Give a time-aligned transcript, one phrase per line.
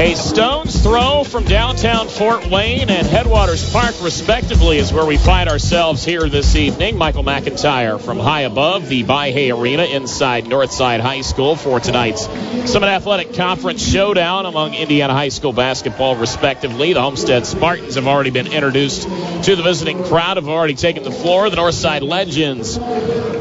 [0.00, 5.46] A stone's throw from downtown Fort Wayne and Headwaters Park, respectively, is where we find
[5.46, 6.96] ourselves here this evening.
[6.96, 12.24] Michael McIntyre from high above the By-Hay Arena inside Northside High School for tonight's
[12.64, 16.94] Summit Athletic Conference showdown among Indiana High School basketball, respectively.
[16.94, 21.12] The Homestead Spartans have already been introduced to the visiting crowd, have already taken the
[21.12, 21.50] floor.
[21.50, 22.78] The Northside Legends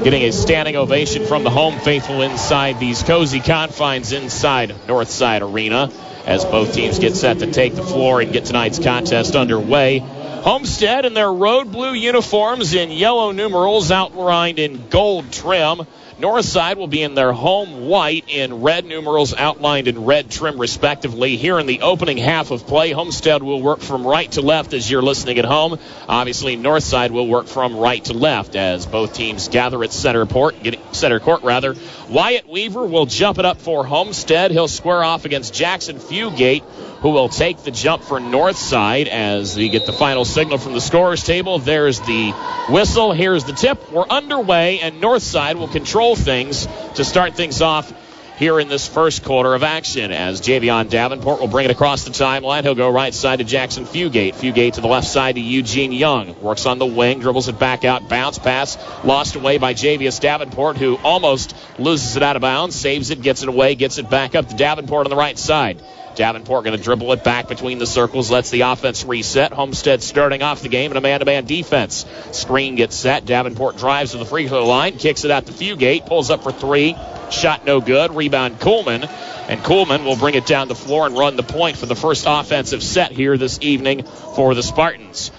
[0.04, 5.90] getting a standing ovation from the home faithful inside these cozy confines inside Northside Arena
[6.30, 9.98] as both teams get set to take the floor and get tonight's contest underway.
[9.98, 15.82] Homestead in their road blue uniforms in yellow numerals outlined in gold trim.
[16.20, 21.38] Northside will be in their home white in red numerals outlined in red trim, respectively.
[21.38, 24.92] Here in the opening half of play, Homestead will work from right to left as
[24.92, 25.80] you're listening at home.
[26.10, 30.56] Obviously, Northside will work from right to left as both teams gather at center court.
[30.92, 31.74] Center court, rather.
[32.10, 34.52] Wyatt Weaver will jump it up for Homestead.
[34.52, 36.64] He'll square off against Jackson Fugate,
[37.02, 40.82] who will take the jump for Northside as we get the final signal from the
[40.82, 41.60] scorers table.
[41.60, 42.32] There's the
[42.70, 43.14] whistle.
[43.14, 43.92] Here's the tip.
[43.92, 47.94] We're underway, and Northside will control things to start things off
[48.40, 52.12] here in this first quarter of action as Javion Davenport will bring it across the
[52.12, 52.64] timeline.
[52.64, 54.34] He'll go right side to Jackson Fugate.
[54.34, 56.40] Fugate to the left side to Eugene Young.
[56.42, 60.78] Works on the wing, dribbles it back out, bounce pass, lost away by Javius Davenport,
[60.78, 64.36] who almost loses it out of bounds, saves it, gets it away, gets it back
[64.36, 65.82] up to Davenport on the right side.
[66.16, 69.52] Davenport going to dribble it back between the circles, lets the offense reset.
[69.52, 72.06] Homestead starting off the game in a man to man defense.
[72.32, 73.26] Screen gets set.
[73.26, 76.54] Davenport drives to the free throw line, kicks it out to Fugate, pulls up for
[76.54, 76.96] three.
[77.32, 78.16] Shot no good.
[78.16, 79.04] Rebound Coleman.
[79.04, 82.26] And Coleman will bring it down the floor and run the point for the first
[82.28, 85.32] offensive set here this evening for the Spartans.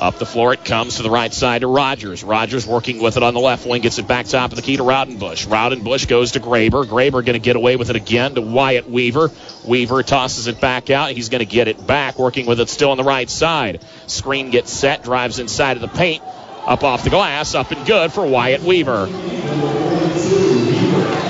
[0.00, 2.22] Up the floor it comes to the right side to Rogers.
[2.22, 4.76] Rogers working with it on the left wing, gets it back top of the key
[4.76, 5.48] to Rowdenbush.
[5.48, 6.84] Rowdenbush goes to Graber.
[6.84, 9.30] Graber going to get away with it again to Wyatt Weaver.
[9.66, 11.10] Weaver tosses it back out.
[11.10, 13.84] He's going to get it back, working with it still on the right side.
[14.06, 16.22] Screen gets set, drives inside of the paint.
[16.64, 19.77] Up off the glass, up and good for Wyatt Weaver.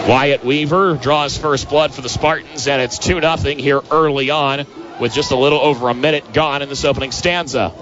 [0.09, 4.67] Wyatt Weaver draws first blood for the Spartans, and it's 2 0 here early on
[4.99, 7.75] with just a little over a minute gone in this opening stanza.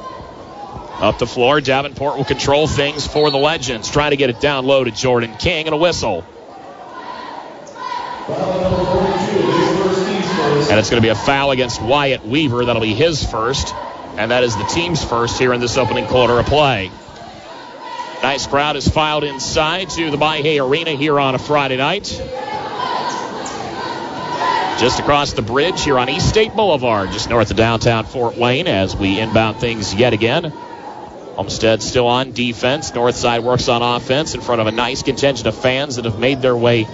[0.98, 3.88] Up the floor, Davenport will control things for the Legends.
[3.88, 6.26] Trying to get it down low to Jordan King and a whistle.
[10.69, 12.64] And it's going to be a foul against Wyatt Weaver.
[12.64, 13.72] That'll be his first.
[14.16, 16.91] And that is the team's first here in this opening quarter of play.
[18.22, 22.04] Nice crowd has filed inside to the By-Hay Arena here on a Friday night.
[24.81, 28.66] Just across the bridge here on East State Boulevard, just north of downtown Fort Wayne,
[28.66, 30.44] as we inbound things yet again.
[31.37, 32.91] Homestead still on defense.
[32.91, 36.43] Northside works on offense in front of a nice contingent of fans that have made
[36.43, 36.87] their way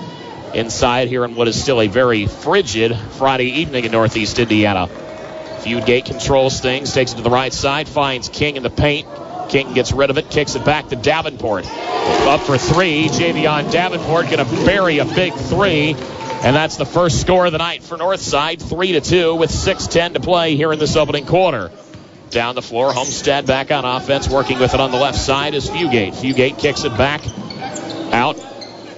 [0.54, 4.88] inside here in what is still a very frigid Friday evening in Northeast Indiana.
[5.60, 9.06] Fugate controls things, takes it to the right side, finds King in the paint.
[9.48, 11.66] King gets rid of it, kicks it back to Davenport.
[11.66, 13.08] Up for three.
[13.08, 15.94] Javion Davenport going to bury a big three.
[16.44, 20.14] And that's the first score of the night for Northside, 3 to 2 with 6:10
[20.14, 21.70] to play here in this opening quarter
[22.30, 22.92] down the floor.
[22.92, 26.14] Homestead back on offense, working with it on the left side is Fugate.
[26.14, 27.22] Fugate kicks it back
[28.12, 28.36] out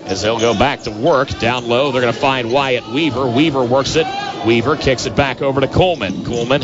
[0.06, 1.28] as they'll go back to work.
[1.38, 3.27] Down low, they're going to find Wyatt Weaver.
[3.27, 4.06] Weaver works it.
[4.47, 6.25] Weaver kicks it back over to Coleman.
[6.25, 6.62] Coleman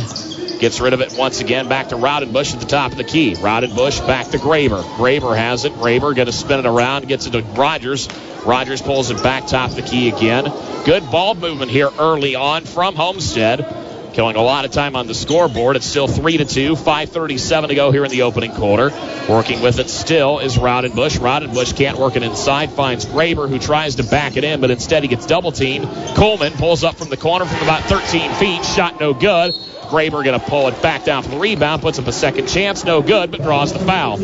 [0.60, 3.32] gets rid of it once again back to Rowdenbush at the top of the key.
[3.32, 4.82] Rowdenbush back to Graber.
[4.96, 5.72] Graber has it.
[5.72, 8.08] Graber going to spin it around, gets it to Rogers.
[8.44, 10.44] Rogers pulls it back top of the key again.
[10.84, 13.78] Good ball movement here early on from Homestead
[14.12, 15.76] killing a lot of time on the scoreboard.
[15.76, 18.90] It's still 3 to 2, 5.37 to go here in the opening quarter.
[19.28, 21.18] Working with it still is Rowdenbush.
[21.18, 25.02] Rowdenbush can't work it inside, finds Graber, who tries to back it in, but instead
[25.02, 25.86] he gets double teamed.
[26.16, 29.54] Coleman pulls up from the corner from about 13 feet, shot no good.
[29.90, 32.84] Graber going to pull it back down for the rebound, puts up a second chance,
[32.84, 34.18] no good, but draws the foul.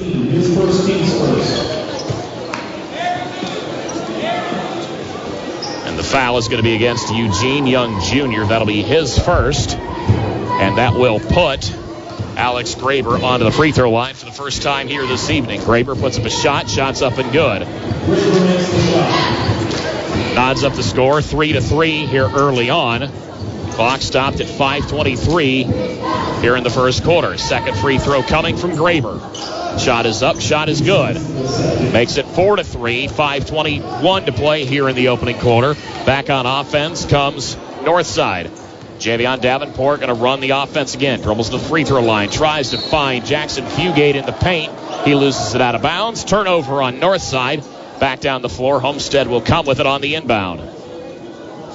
[5.86, 8.44] And the foul is going to be against Eugene Young Jr.
[8.48, 9.76] That'll be his first.
[9.76, 11.70] And that will put
[12.36, 15.60] Alex Graber onto the free throw line for the first time here this evening.
[15.62, 17.62] Graber puts up a shot, shots up and good.
[20.34, 23.10] Nods up the score, three to three here early on.
[23.76, 27.36] Clock stopped at 5:23 here in the first quarter.
[27.36, 29.20] Second free throw coming from Graber.
[29.78, 30.40] Shot is up.
[30.40, 31.16] Shot is good.
[31.92, 33.06] Makes it four to three.
[33.06, 35.74] 5:21 to play here in the opening quarter.
[36.06, 38.48] Back on offense comes Northside.
[38.98, 41.20] Javion Davenport going to run the offense again.
[41.20, 42.30] Dribbles the free throw line.
[42.30, 44.72] Tries to find Jackson Fugate in the paint.
[45.04, 46.24] He loses it out of bounds.
[46.24, 47.62] Turnover on Northside.
[48.00, 48.80] Back down the floor.
[48.80, 50.75] Homestead will come with it on the inbound.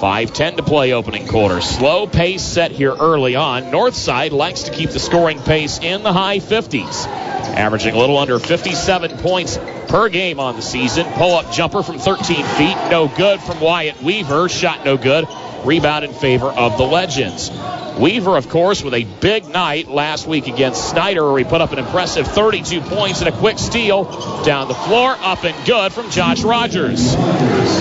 [0.02, 1.62] 5-10 to play opening quarter.
[1.62, 3.66] Slow pace set here early on.
[3.66, 7.06] Northside likes to keep the scoring pace in the high 50s.
[7.06, 11.06] Averaging a little under 57 points per game on the season.
[11.14, 12.78] Pull-up jumper from 13 feet.
[12.90, 14.50] No good from Wyatt Weaver.
[14.50, 15.28] Shot no good.
[15.64, 17.52] Rebound in favor of the Legends.
[18.00, 21.72] Weaver, of course, with a big night last week against Snyder, where he put up
[21.72, 24.06] an impressive 32 points and a quick steal
[24.44, 27.16] down the floor, up and good from Josh Rogers.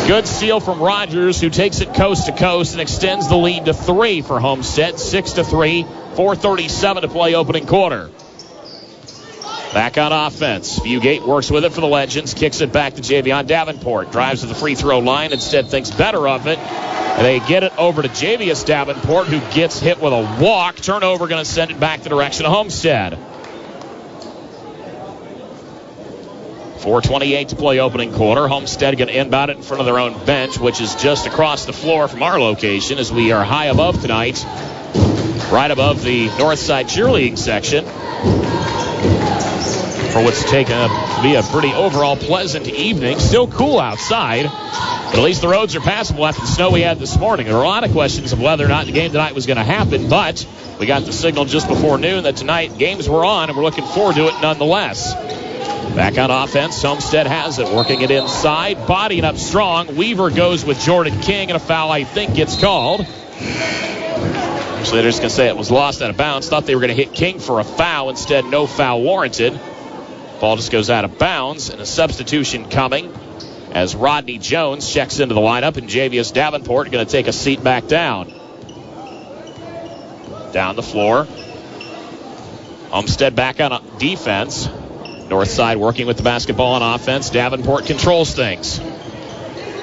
[0.06, 3.72] Good steal from Rogers, who takes it coast to coast and extends the lead to
[3.72, 5.84] three for Homestead, six to three,
[6.16, 8.10] 4:37 to play opening quarter.
[9.72, 10.80] Back on offense.
[10.80, 14.48] Fugate works with it for the Legends, kicks it back to Javion Davenport, drives to
[14.48, 16.58] the free throw line, instead thinks better of it.
[17.18, 20.76] They get it over to Javius Davenport, who gets hit with a walk.
[20.76, 23.12] Turnover going to send it back the direction of Homestead.
[26.78, 28.48] 4.28 to play opening quarter.
[28.48, 31.66] Homestead going to inbound it in front of their own bench, which is just across
[31.66, 34.44] the floor from our location as we are high above tonight,
[35.52, 37.84] right above the north side cheerleading section
[40.12, 43.18] for what's taken to be a pretty overall pleasant evening.
[43.20, 46.98] Still cool outside, but at least the roads are passable after the snow we had
[46.98, 47.46] this morning.
[47.46, 49.58] There were a lot of questions of whether or not the game tonight was going
[49.58, 50.44] to happen, but
[50.80, 53.84] we got the signal just before noon that tonight games were on, and we're looking
[53.84, 55.14] forward to it nonetheless.
[55.94, 59.96] Back on offense, Homestead has it, working it inside, bodying up strong.
[59.96, 63.00] Weaver goes with Jordan King, and a foul, I think, gets called.
[64.80, 66.48] Actually, they're just going to say it was lost out of bounds.
[66.48, 68.08] Thought they were going to hit King for a foul.
[68.08, 69.60] Instead, no foul warranted.
[70.40, 73.12] Ball just goes out of bounds, and a substitution coming
[73.72, 77.62] as Rodney Jones checks into the lineup, and Javius Davenport going to take a seat
[77.62, 78.32] back down.
[80.52, 81.28] Down the floor.
[82.88, 84.68] Homestead back on defense.
[85.28, 87.30] North side working with the basketball on offense.
[87.30, 88.80] Davenport controls things.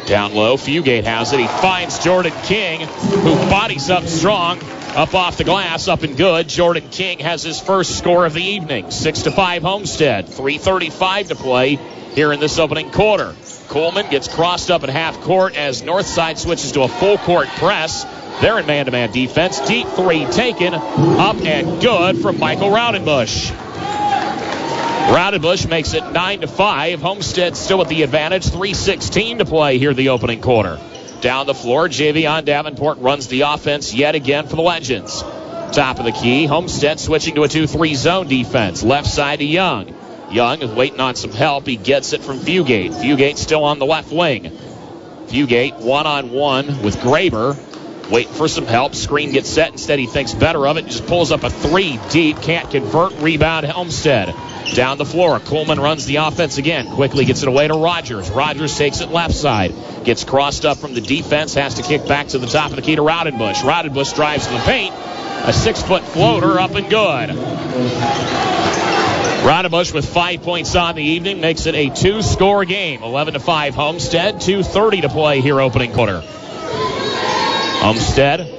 [0.08, 1.40] Down low, Fugate has it.
[1.40, 4.60] He finds Jordan King, who bodies up strong.
[4.98, 6.50] Up off the glass, up and good.
[6.50, 8.90] Jordan King has his first score of the evening.
[8.90, 10.26] 6 to 5 Homestead.
[10.26, 11.76] 3.35 to play
[12.16, 13.36] here in this opening quarter.
[13.68, 18.06] Coleman gets crossed up at half court as Northside switches to a full court press.
[18.42, 19.60] They're in man to man defense.
[19.68, 20.74] Deep three taken.
[20.74, 23.52] Up and good from Michael Rowdenbush.
[25.12, 27.02] Rowdenbush makes it 9 to 5.
[27.04, 28.48] Homestead still with the advantage.
[28.48, 30.80] 3.16 to play here the opening quarter.
[31.22, 35.22] Down the floor, Javion Davenport runs the offense yet again for the Legends.
[35.72, 38.84] Top of the key, Homestead switching to a 2-3 zone defense.
[38.84, 39.94] Left side to Young.
[40.32, 41.66] Young is waiting on some help.
[41.68, 42.92] He gets it from Fugate.
[42.94, 44.52] Fugate still on the left wing.
[45.28, 47.58] Fugate one-on-one with Graber.
[48.10, 48.96] Waiting for some help.
[48.96, 49.72] Screen gets set.
[49.72, 50.86] Instead, he thinks better of it.
[50.86, 52.42] Just pulls up a three deep.
[52.42, 53.14] Can't convert.
[53.20, 54.34] Rebound Homestead.
[54.76, 56.92] Down the floor, Coleman runs the offense again.
[56.94, 58.30] Quickly gets it away to Rogers.
[58.30, 59.74] Rogers takes it left side.
[60.04, 61.54] Gets crossed up from the defense.
[61.54, 63.56] Has to kick back to the top of the key to Rowdenbush.
[63.56, 64.94] Rowdenbush drives to the paint.
[64.96, 67.30] A six-foot floater up and good.
[69.44, 73.04] Rowdenbush with five points on the evening makes it a two-score game.
[73.04, 74.36] 11 to 5 Homestead.
[74.36, 76.24] 2.30 to play here opening quarter.
[77.82, 78.58] Homestead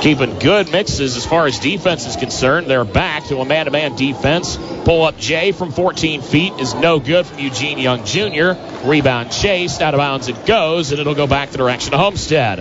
[0.00, 2.68] keeping good mixes as far as defense is concerned.
[2.68, 4.56] They're back to a man-to-man defense.
[4.56, 8.52] Pull up Jay from 14 feet is no good from Eugene Young Jr.
[8.84, 12.60] Rebound chased out of bounds it goes, and it'll go back the direction of Homestead.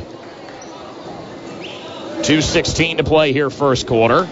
[2.23, 4.25] 2.16 to play here first quarter.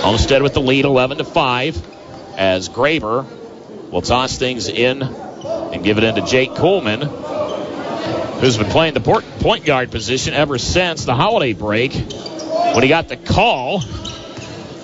[0.00, 3.26] Homestead with the lead 11 to 5 as Graber
[3.90, 7.08] will toss things in and give it into Jake Coleman
[8.44, 13.08] who's been playing the point guard position ever since the holiday break when he got
[13.08, 13.82] the call.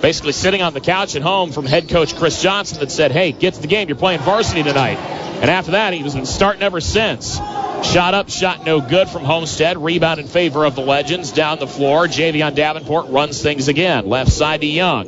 [0.01, 3.31] Basically, sitting on the couch at home from head coach Chris Johnson that said, Hey,
[3.31, 3.87] get to the game.
[3.87, 4.97] You're playing varsity tonight.
[4.97, 7.35] And after that, he's been starting ever since.
[7.35, 9.77] Shot up, shot no good from Homestead.
[9.77, 11.31] Rebound in favor of the Legends.
[11.31, 14.07] Down the floor, Javion Davenport runs things again.
[14.07, 15.07] Left side to Young.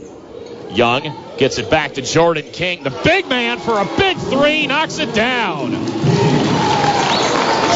[0.69, 2.83] Young gets it back to Jordan King.
[2.83, 6.12] The big man for a big three knocks it down.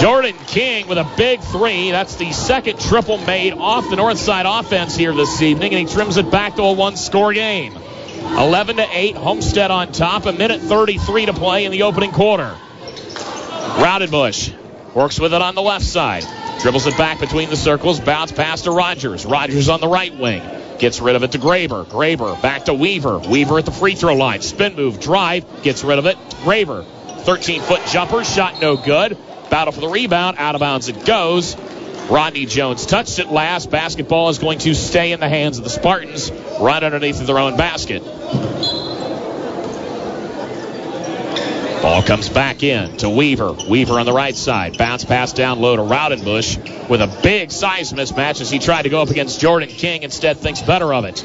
[0.02, 1.90] Jordan King with a big three.
[1.90, 5.94] That's the second triple made off the north side offense here this evening, and he
[5.94, 7.74] trims it back to a one score game.
[7.74, 10.28] 11 to 8, Homestead on top.
[10.28, 12.56] A minute 33 to play in the opening quarter.
[13.78, 14.54] Rowdenbush
[14.94, 16.26] works with it on the left side.
[16.62, 18.00] Dribbles it back between the circles.
[18.00, 19.26] Bounce pass to Rogers.
[19.26, 20.44] Rogers on the right wing.
[20.78, 21.86] Gets rid of it to Graber.
[21.86, 23.18] Graber back to Weaver.
[23.20, 24.42] Weaver at the free throw line.
[24.42, 25.64] Spin move, drive.
[25.64, 26.18] Gets rid of it.
[26.44, 26.86] Graber.
[27.24, 28.24] 13 foot jumper.
[28.24, 29.18] Shot no good.
[29.50, 30.38] Battle for the rebound.
[30.40, 31.56] Out of bounds it goes.
[32.10, 33.70] Rodney Jones touched it last.
[33.70, 37.40] Basketball is going to stay in the hands of the Spartans right underneath of their
[37.40, 38.04] own basket.
[41.82, 43.56] Ball comes back in to Weaver.
[43.70, 44.78] Weaver on the right side.
[44.78, 48.90] Bounce pass down low to Rowdenbush with a big size mismatch as he tried to
[48.90, 50.04] go up against Jordan King.
[50.04, 51.24] Instead, thinks better of it.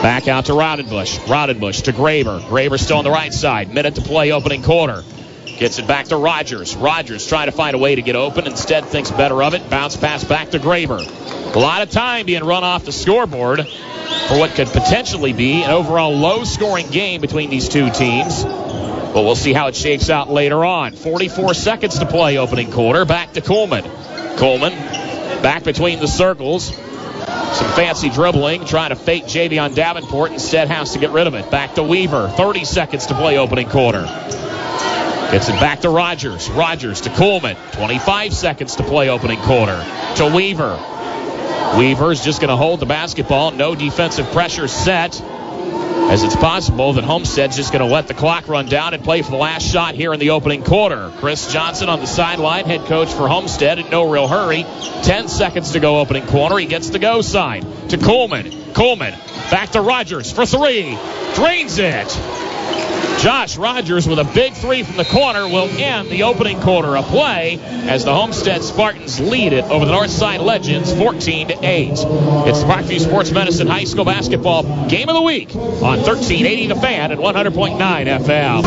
[0.00, 1.18] Back out to Rowdenbush.
[1.26, 2.40] Rowdenbush to Graber.
[2.42, 3.72] Graber still on the right side.
[3.72, 5.02] Minute to play, opening quarter.
[5.62, 6.74] Gets it back to Rogers.
[6.74, 8.48] Rogers trying to find a way to get open.
[8.48, 9.70] Instead, thinks better of it.
[9.70, 10.98] Bounce pass back to Graber.
[11.54, 15.70] A lot of time being run off the scoreboard for what could potentially be an
[15.70, 18.42] overall low scoring game between these two teams.
[18.42, 20.94] But we'll see how it shakes out later on.
[20.94, 23.04] 44 seconds to play opening quarter.
[23.04, 23.84] Back to Coleman.
[24.38, 24.72] Coleman
[25.42, 26.74] back between the circles.
[26.74, 30.32] Some fancy dribbling, trying to fake Javion Davenport.
[30.32, 31.52] Instead, has to get rid of it.
[31.52, 32.30] Back to Weaver.
[32.30, 34.08] 30 seconds to play opening quarter.
[35.32, 36.50] Gets it back to Rogers.
[36.50, 37.56] Rogers to Coleman.
[37.72, 39.82] 25 seconds to play opening quarter.
[40.16, 40.76] To Weaver.
[41.78, 43.50] Weaver's just going to hold the basketball.
[43.50, 45.18] No defensive pressure set.
[45.22, 49.22] As it's possible that Homestead's just going to let the clock run down and play
[49.22, 51.10] for the last shot here in the opening quarter.
[51.16, 54.66] Chris Johnson on the sideline, head coach for Homestead in no real hurry.
[55.04, 56.58] 10 seconds to go opening quarter.
[56.58, 58.74] He gets the go sign to Coleman.
[58.74, 59.14] Coleman
[59.50, 60.98] back to Rogers for three.
[61.36, 62.51] Drains it.
[63.18, 67.04] Josh Rogers with a big three from the corner will end the opening quarter of
[67.06, 71.90] play as the Homestead Spartans lead it over the Northside Legends 14 to 8.
[71.90, 76.74] It's the Parkview Sports Medicine High School Basketball Game of the Week on 1380 The
[76.76, 78.62] Fan and 100.9 FM.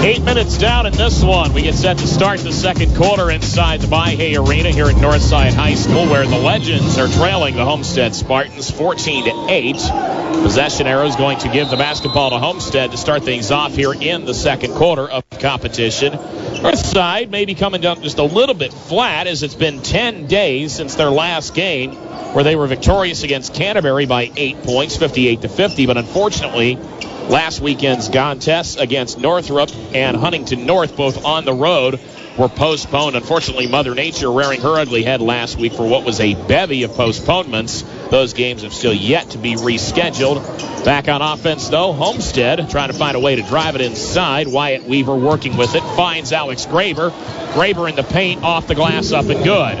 [0.00, 1.52] Eight minutes down in this one.
[1.52, 5.52] We get set to start the second quarter inside the By-Hay Arena here at Northside
[5.54, 9.72] High School where the Legends are trailing the Homestead Spartans 14 to 8.
[10.44, 13.92] Possession arrow is going to give the basketball to Homestead to start things off here
[13.92, 16.12] in the second quarter of competition.
[16.12, 20.72] North side maybe coming down just a little bit flat as it's been 10 days
[20.72, 21.96] since their last game
[22.34, 25.86] where they were victorious against Canterbury by 8 points, 58 to 50.
[25.86, 26.78] But unfortunately,
[27.28, 32.00] last weekend's contests against Northrop and Huntington North, both on the road,
[32.38, 33.16] were postponed.
[33.16, 36.92] Unfortunately, Mother Nature rearing her ugly head last week for what was a bevy of
[36.92, 37.82] postponements.
[38.10, 40.84] Those games have still yet to be rescheduled.
[40.84, 44.46] Back on offense, though, Homestead trying to find a way to drive it inside.
[44.46, 47.10] Wyatt Weaver working with it, finds Alex Graber.
[47.52, 49.78] Graber in the paint, off the glass, up and good.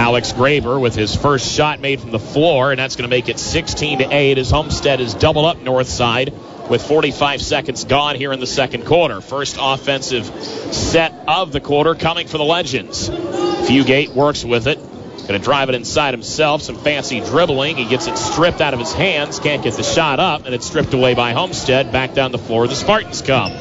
[0.00, 3.28] Alex Graber with his first shot made from the floor, and that's going to make
[3.28, 6.32] it 16 to 8 as Homestead is double up north side
[6.70, 9.20] with 45 seconds gone here in the second quarter.
[9.20, 13.10] First offensive set of the quarter coming for the Legends.
[13.10, 14.78] Fugate works with it.
[14.78, 16.62] Going to drive it inside himself.
[16.62, 17.76] Some fancy dribbling.
[17.76, 19.38] He gets it stripped out of his hands.
[19.38, 21.92] Can't get the shot up, and it's stripped away by Homestead.
[21.92, 23.52] Back down the floor, the Spartans come.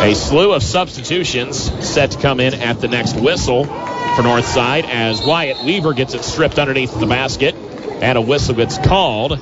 [0.00, 5.20] A slew of substitutions set to come in at the next whistle for Northside as
[5.26, 7.54] Wyatt Weaver gets it stripped underneath the basket,
[8.00, 9.32] and a whistle gets called.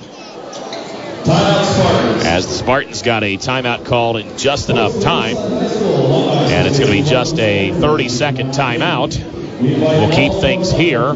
[1.29, 7.03] As the Spartans got a timeout called in just enough time, and it's going to
[7.03, 9.46] be just a 30 second timeout.
[9.59, 11.15] We'll keep things here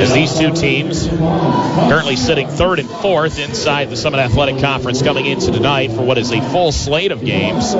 [0.00, 5.26] as these two teams currently sitting third and fourth inside the Summit Athletic Conference coming
[5.26, 7.72] into tonight for what is a full slate of games.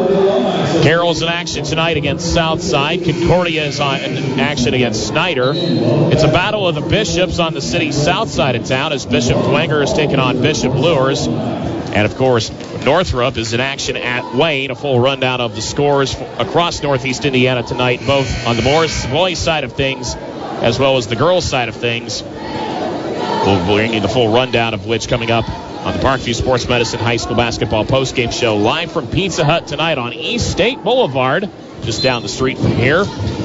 [0.84, 3.02] Carroll's in action tonight against Southside.
[3.04, 3.98] Concordia is on
[4.38, 5.52] action against Snyder.
[5.54, 9.36] It's a battle of the Bishops on the city's south side of town as Bishop
[9.38, 11.26] Dwenger is taking on Bishop Luers.
[11.26, 12.50] And of course,
[12.84, 14.70] Northrop is in action at Wayne.
[14.70, 19.64] A full rundown of the scores across Northeast Indiana tonight, both on the boys side
[19.64, 20.16] of things
[20.60, 22.22] as well as the girls side of things.
[22.22, 27.00] We'll bring you the full rundown of which coming up on the Parkview Sports Medicine
[27.00, 31.48] High School Basketball postgame show live from Pizza Hut tonight on East State Boulevard,
[31.82, 33.04] just down the street from here.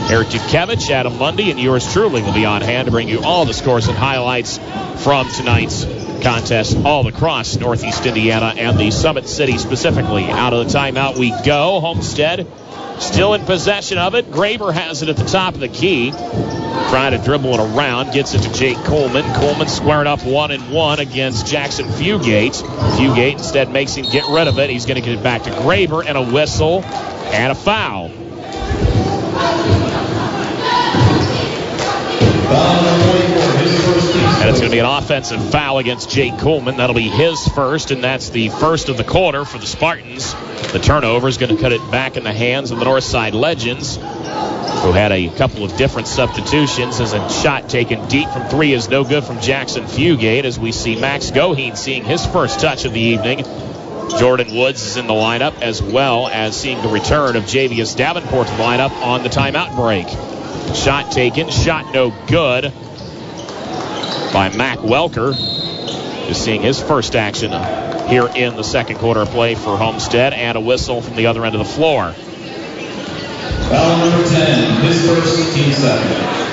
[0.10, 3.46] Eric Dukevich, Adam Mundy, and yours truly will be on hand to bring you all
[3.46, 4.58] the scores and highlights
[5.04, 5.86] from tonight's
[6.26, 10.24] contest all across Northeast Indiana and the Summit City specifically.
[10.26, 11.80] Out of the timeout we go.
[11.80, 12.48] Homestead
[12.98, 14.32] still in possession of it.
[14.32, 16.10] Graber has it at the top of the key.
[16.10, 18.12] Trying to dribble it around.
[18.12, 19.24] Gets it to Jake Coleman.
[19.36, 22.56] Coleman squaring up one and one against Jackson Fugate.
[22.98, 24.72] Fugate instead makes him get rid of it.
[24.72, 28.10] He's going to get it back to Graber and a whistle and a foul.
[33.86, 36.78] And it's going to be an offensive foul against Jake Coleman.
[36.78, 40.34] That'll be his first, and that's the first of the quarter for the Spartans.
[40.72, 43.98] The turnover is going to cut it back in the hands of the Northside Legends,
[43.98, 48.90] who had a couple of different substitutions as a shot taken deep from three is
[48.90, 52.94] no good from Jackson Fugate as we see Max Goheen seeing his first touch of
[52.94, 53.46] the evening.
[54.18, 58.48] Jordan Woods is in the lineup as well as seeing the return of Javius Davenport
[58.48, 60.08] to the lineup on the timeout break.
[60.76, 62.74] Shot taken, shot no good
[64.34, 65.34] by Mac Welker.
[66.28, 67.52] Just seeing his first action
[68.08, 71.46] here in the second quarter of play for Homestead and a whistle from the other
[71.46, 72.14] end of the floor.
[73.70, 76.46] Foul number 10, his first, team second.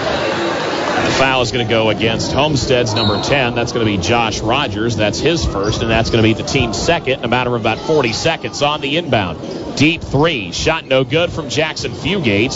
[1.04, 3.54] The foul is going to go against Homestead's number 10.
[3.54, 4.96] That's going to be Josh Rogers.
[4.96, 7.60] That's his first, and that's going to be the team's second in a matter of
[7.60, 9.76] about 40 seconds on the inbound.
[9.76, 10.52] Deep three.
[10.52, 12.52] Shot no good from Jackson Fugate.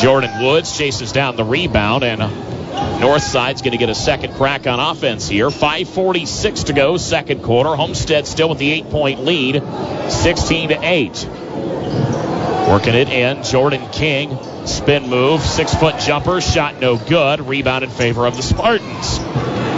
[0.00, 2.22] Jordan Woods chases down the rebound, and
[3.00, 5.48] Northside's going to get a second crack on offense here.
[5.48, 7.74] 5.46 to go, second quarter.
[7.74, 9.62] Homestead still with the eight point lead,
[10.10, 11.28] 16 to 8.
[12.68, 13.42] Working it in.
[13.42, 17.40] Jordan King Spin move, six foot jumper, shot no good.
[17.40, 19.18] Rebound in favor of the Spartans.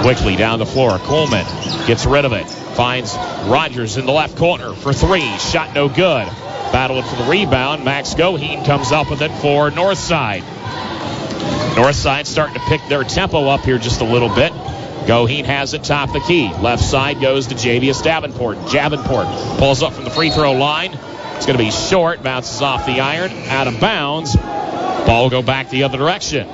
[0.02, 1.46] Quickly down the floor, Coleman
[1.86, 2.48] gets rid of it.
[2.50, 3.14] Finds
[3.46, 5.26] Rogers in the left corner for three.
[5.38, 6.26] Shot no good.
[6.72, 7.84] Battling for the rebound.
[7.84, 10.42] Max Goheen comes up with it for Northside.
[11.74, 14.52] Northside starting to pick their tempo up here just a little bit.
[15.06, 16.52] Goheen has it top the key.
[16.60, 18.70] Left side goes to Javius Davenport.
[18.70, 19.26] Davenport
[19.58, 20.92] pulls up from the free throw line.
[21.36, 22.22] It's going to be short.
[22.22, 23.32] Bounces off the iron.
[23.48, 24.36] Out of bounds.
[24.36, 26.46] Ball go back the other direction.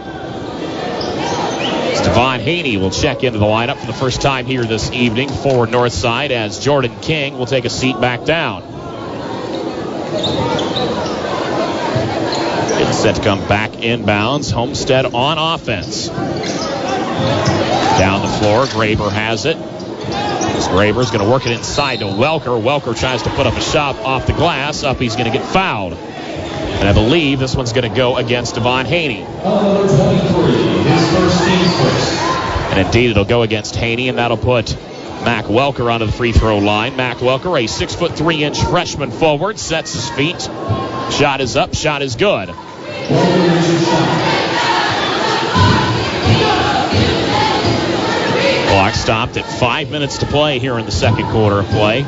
[2.08, 5.66] Devon Haney will check into the lineup for the first time here this evening for
[5.66, 8.62] Northside as Jordan King will take a seat back down.
[12.80, 14.52] It's set to come back inbounds.
[14.52, 16.08] Homestead on offense.
[17.98, 19.56] Down the floor, Graber has it.
[20.68, 22.60] Graber's going to work it inside to Welker.
[22.62, 24.84] Welker tries to put up a shot off the glass.
[24.84, 25.94] Up, he's going to get fouled.
[25.94, 29.22] And I believe this one's going to go against Devon Haney.
[32.70, 34.76] And indeed, it'll go against Haney, and that'll put
[35.28, 36.96] Mac Welker onto the free throw line.
[36.96, 40.40] Mac Welker, a six foot three inch freshman forward, sets his feet.
[40.40, 42.48] Shot is up, shot is good.
[48.68, 52.06] Clock stopped at five minutes to play here in the second quarter of play.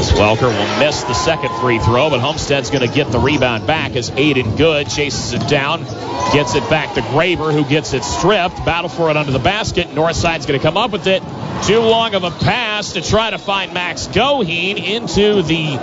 [0.00, 3.96] Welker will miss the second free throw, but Homestead's going to get the rebound back
[3.96, 5.84] as Aiden Good chases it down,
[6.32, 8.56] gets it back to Graber, who gets it stripped.
[8.64, 9.94] Battle for it under the basket.
[9.94, 11.22] Northside's going to come up with it.
[11.64, 15.76] Too long of a pass to try to find Max Goheen into the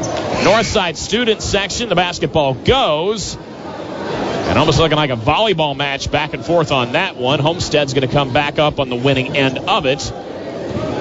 [0.43, 1.89] Northside student section.
[1.89, 3.35] The basketball goes.
[3.35, 7.39] And almost looking like a volleyball match back and forth on that one.
[7.39, 10.11] Homestead's going to come back up on the winning end of it.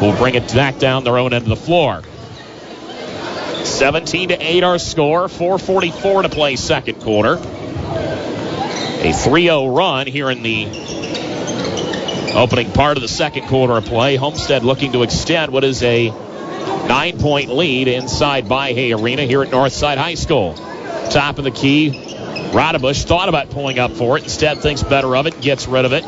[0.00, 2.02] We'll bring it back down their own end of the floor.
[3.64, 5.28] 17 to 8 our score.
[5.28, 7.34] 444 to play second quarter.
[7.34, 10.66] A 3-0 run here in the
[12.34, 14.16] opening part of the second quarter of play.
[14.16, 19.96] Homestead looking to extend what is a nine-point lead inside By-Hay Arena here at Northside
[19.96, 20.54] High School.
[21.10, 21.90] Top of the key,
[22.52, 24.24] Rodebush thought about pulling up for it.
[24.24, 26.04] Instead, thinks better of it, gets rid of it.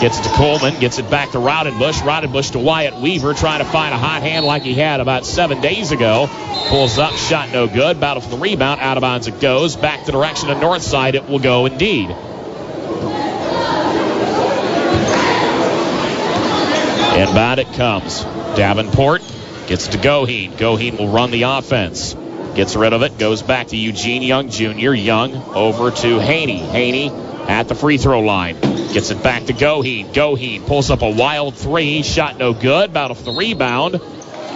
[0.00, 2.02] Gets it to Coleman, gets it back to Rodenbush.
[2.02, 5.60] Rodenbush to Wyatt Weaver, trying to find a hot hand like he had about seven
[5.60, 6.28] days ago.
[6.68, 7.98] Pulls up, shot no good.
[7.98, 9.74] Battle for the rebound, out of bounds it goes.
[9.74, 12.10] Back the direction of north side, it will go indeed.
[17.18, 18.22] Inbound it comes.
[18.54, 19.22] Davenport
[19.66, 20.52] gets to Goheen.
[20.52, 22.14] Goheen will run the offense.
[22.54, 24.94] Gets rid of it, goes back to Eugene Young Jr.
[24.94, 26.58] Young over to Haney.
[26.58, 27.10] Haney
[27.48, 28.60] at the free throw line.
[28.60, 30.12] Gets it back to Goheen.
[30.12, 32.02] Goheen pulls up a wild three.
[32.02, 32.92] Shot no good.
[32.92, 34.00] Battle for the rebound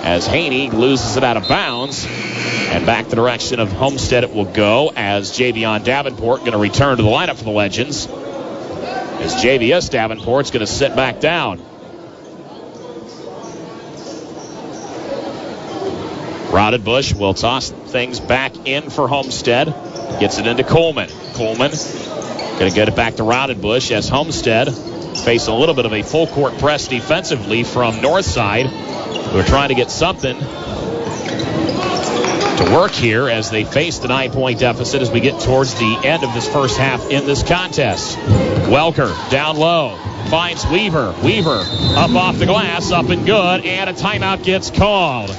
[0.03, 2.07] as Haney loses it out of bounds.
[2.07, 6.97] And back the direction of Homestead it will go as Javion Davenport going to return
[6.99, 8.07] to the lineup for the Legends.
[8.07, 11.59] As Javius Davenport's going to sit back down.
[16.51, 19.69] Rodenbush will toss things back in for Homestead.
[20.21, 21.09] Gets it into Coleman.
[21.35, 21.73] Coleman
[22.63, 26.05] Going to get it back to Rodenbush as Homestead face a little bit of a
[26.05, 28.71] full court press defensively from Northside.
[29.35, 30.45] We're trying to get something to
[32.73, 36.23] work here as they face the nine point deficit as we get towards the end
[36.23, 38.17] of this first half in this contest.
[38.17, 39.97] Welker down low
[40.31, 41.17] finds Weaver.
[41.25, 41.65] Weaver
[41.97, 45.37] up off the glass, up and good, and a timeout gets called.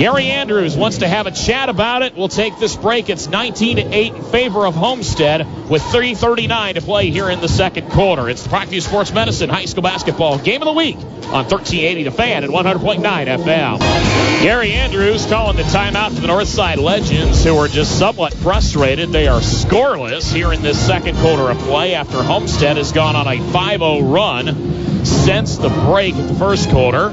[0.00, 2.16] Gary Andrews wants to have a chat about it.
[2.16, 3.10] We'll take this break.
[3.10, 7.50] It's 19 to 8 in favor of Homestead with 3:39 to play here in the
[7.50, 8.30] second quarter.
[8.30, 12.10] It's the Parkview Sports Medicine High School Basketball Game of the Week on 1380 The
[12.12, 13.78] Fan and 100.9 FM.
[14.42, 19.12] Gary Andrews calling the timeout for the Northside Legends, who are just somewhat frustrated.
[19.12, 23.26] They are scoreless here in this second quarter of play after Homestead has gone on
[23.26, 27.12] a 5-0 run since the break at the first quarter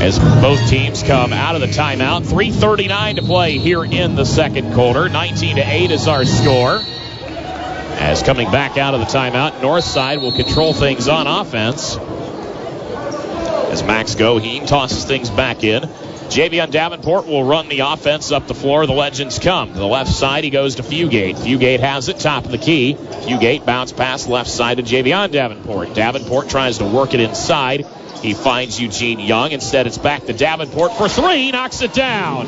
[0.00, 2.22] as both teams come out of the timeout.
[2.22, 5.10] 3.39 to play here in the second quarter.
[5.10, 6.80] 19 to 8 is our score.
[8.00, 11.98] As coming back out of the timeout, Northside will control things on offense.
[13.70, 15.82] As Max Goheen tosses things back in.
[15.82, 18.86] Javion Davenport will run the offense up the floor.
[18.86, 19.72] The Legends come.
[19.72, 21.34] To the left side, he goes to Fugate.
[21.34, 22.94] Fugate has it, top of the key.
[22.94, 25.92] Fugate bounce pass left side to Javion Davenport.
[25.92, 27.84] Davenport tries to work it inside.
[28.22, 29.52] He finds Eugene Young.
[29.52, 31.50] Instead, it's back to Davenport for three.
[31.50, 32.46] Knocks it down.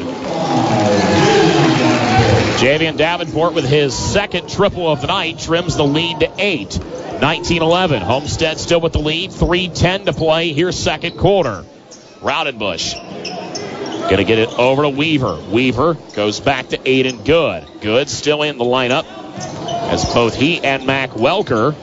[2.58, 6.70] Javion Davenport with his second triple of the night trims the lead to eight.
[6.70, 8.00] 19-11.
[8.00, 9.30] Homestead still with the lead.
[9.30, 11.64] 3-10 to play here second quarter.
[12.20, 13.12] Rowdenbush
[14.02, 15.40] going to get it over to Weaver.
[15.50, 17.66] Weaver goes back to Aiden Good.
[17.80, 19.06] Good still in the lineup
[19.90, 21.74] as both he and Mac Welker,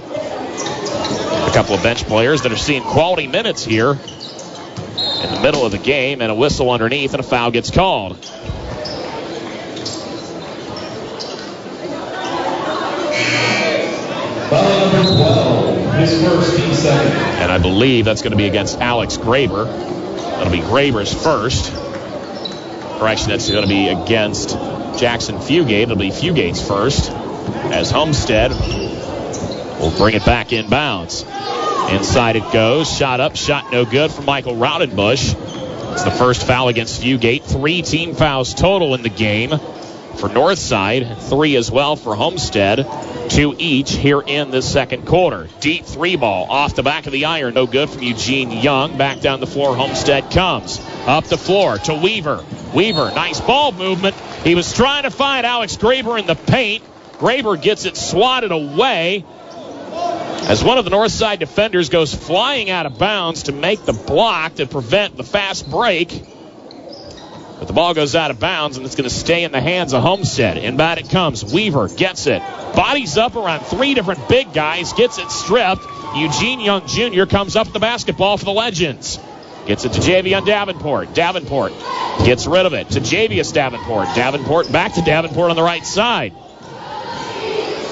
[1.49, 5.71] a couple of bench players that are seeing quality minutes here in the middle of
[5.71, 8.23] the game, and a whistle underneath, and a foul gets called.
[14.49, 17.13] Foul number 12, his first, team second.
[17.41, 19.65] And I believe that's going to be against Alex Graber.
[19.65, 21.73] That'll be Graber's first.
[22.99, 24.49] Correction, that's going to be against
[24.99, 25.83] Jackson Fugate.
[25.83, 28.51] It'll be Fugate's first as Homestead
[29.79, 31.23] will bring it back in bounds.
[31.89, 32.95] Inside it goes.
[32.95, 35.93] Shot up, shot no good for Michael Rowdenbush.
[35.93, 37.43] It's the first foul against Fugate.
[37.43, 39.49] Three team fouls total in the game
[40.19, 42.85] for Northside, three as well for Homestead,
[43.29, 45.47] two each here in this second quarter.
[45.61, 48.97] Deep three ball off the back of the iron, no good from Eugene Young.
[48.97, 50.79] Back down the floor, Homestead comes.
[51.07, 52.43] Up the floor to Weaver.
[52.73, 54.15] Weaver, nice ball movement.
[54.43, 56.83] He was trying to find Alex Graber in the paint.
[57.13, 59.25] Graber gets it swatted away
[60.49, 63.93] as one of the north side defenders goes flying out of bounds to make the
[63.93, 66.09] block to prevent the fast break.
[67.59, 69.93] But the ball goes out of bounds and it's going to stay in the hands
[69.93, 70.57] of Homestead.
[70.57, 71.45] Inbound it comes.
[71.45, 72.41] Weaver gets it.
[72.75, 74.91] Bodies up around three different big guys.
[74.93, 75.83] Gets it stripped.
[76.15, 77.25] Eugene Young Jr.
[77.25, 79.19] comes up with the basketball for the Legends.
[79.67, 81.13] Gets it to Javion Davenport.
[81.13, 81.73] Davenport
[82.25, 84.07] gets rid of it to Javius Davenport.
[84.15, 86.33] Davenport back to Davenport on the right side.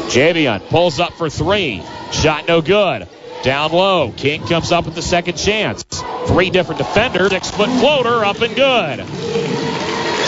[0.09, 1.83] Javion pulls up for three.
[2.11, 3.07] Shot no good.
[3.43, 4.11] Down low.
[4.11, 5.83] King comes up with the second chance.
[6.27, 7.31] Three different defenders.
[7.31, 9.05] Six foot floater up and good.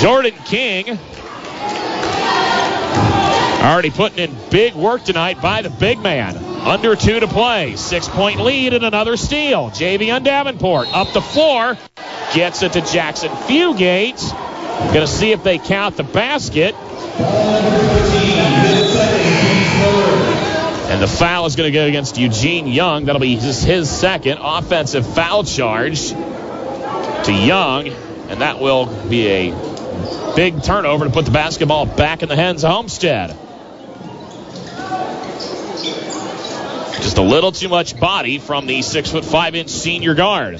[0.01, 0.97] Jordan King
[3.61, 6.37] already putting in big work tonight by the big man.
[6.37, 7.75] Under two to play.
[7.75, 9.69] Six point lead and another steal.
[9.69, 11.77] Javion Davenport up the floor.
[12.33, 14.21] Gets it to Jackson Fugate.
[14.93, 16.75] Going to see if they count the basket.
[20.89, 23.05] And the foul is going to go against Eugene Young.
[23.05, 27.89] That'll be his, his second offensive foul charge to Young.
[27.89, 32.63] And that will be a big turnover to put the basketball back in the hands
[32.63, 33.37] of Homestead.
[37.03, 40.59] Just a little too much body from the six foot five inch senior guard.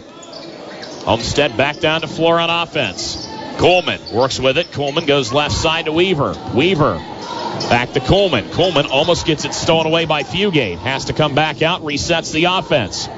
[1.05, 3.27] Homestead back down to floor on offense.
[3.59, 4.71] Coleman works with it.
[4.71, 6.33] Coleman goes left side to Weaver.
[6.55, 6.95] Weaver
[7.67, 8.49] back to Coleman.
[8.51, 10.77] Coleman almost gets it stolen away by Fugate.
[10.77, 13.09] Has to come back out, resets the offense.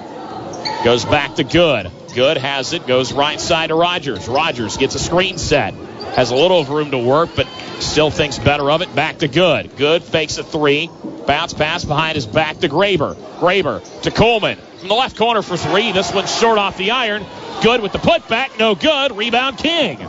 [0.84, 1.92] Goes back to Good.
[2.16, 4.28] Good has it, goes right side to Rogers.
[4.28, 5.76] Rogers gets a screen set.
[6.16, 7.48] Has a little room to work, but
[7.80, 8.94] still thinks better of it.
[8.96, 9.78] Back to Good.
[9.78, 10.90] Good fakes a three.
[11.28, 13.14] Bounce pass behind his back to Graber.
[13.40, 14.58] Graber to Coleman.
[14.80, 15.92] From the left corner for three.
[15.92, 17.24] This one's short off the iron.
[17.62, 18.58] Good with the putback.
[18.58, 19.16] No good.
[19.16, 20.00] Rebound King.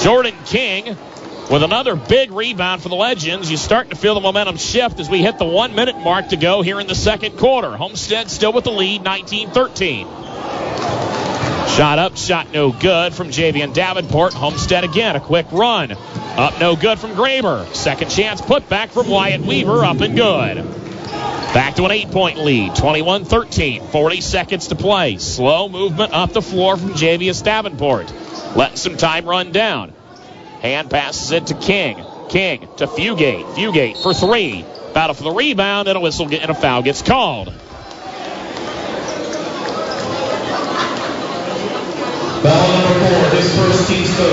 [0.00, 0.96] Jordan King
[1.50, 3.50] with another big rebound for the Legends.
[3.50, 6.36] You start to feel the momentum shift as we hit the one minute mark to
[6.36, 7.76] go here in the second quarter.
[7.76, 10.06] Homestead still with the lead, 19 13.
[10.06, 14.32] Shot up, shot no good from Javion Davenport.
[14.32, 15.92] Homestead again, a quick run.
[15.92, 17.72] Up no good from Graber.
[17.74, 20.56] Second chance put back from Wyatt Weaver, up and good.
[21.54, 23.86] Back to an eight point lead, 21 13.
[23.88, 25.18] 40 seconds to play.
[25.18, 28.12] Slow movement up the floor from Javius Davenport.
[28.54, 29.92] Letting some time run down.
[30.60, 32.04] Hand passes it to King.
[32.28, 33.44] King to Fugate.
[33.54, 34.64] Fugate for three.
[34.94, 37.52] Battle for the rebound, and a whistle and a foul gets called.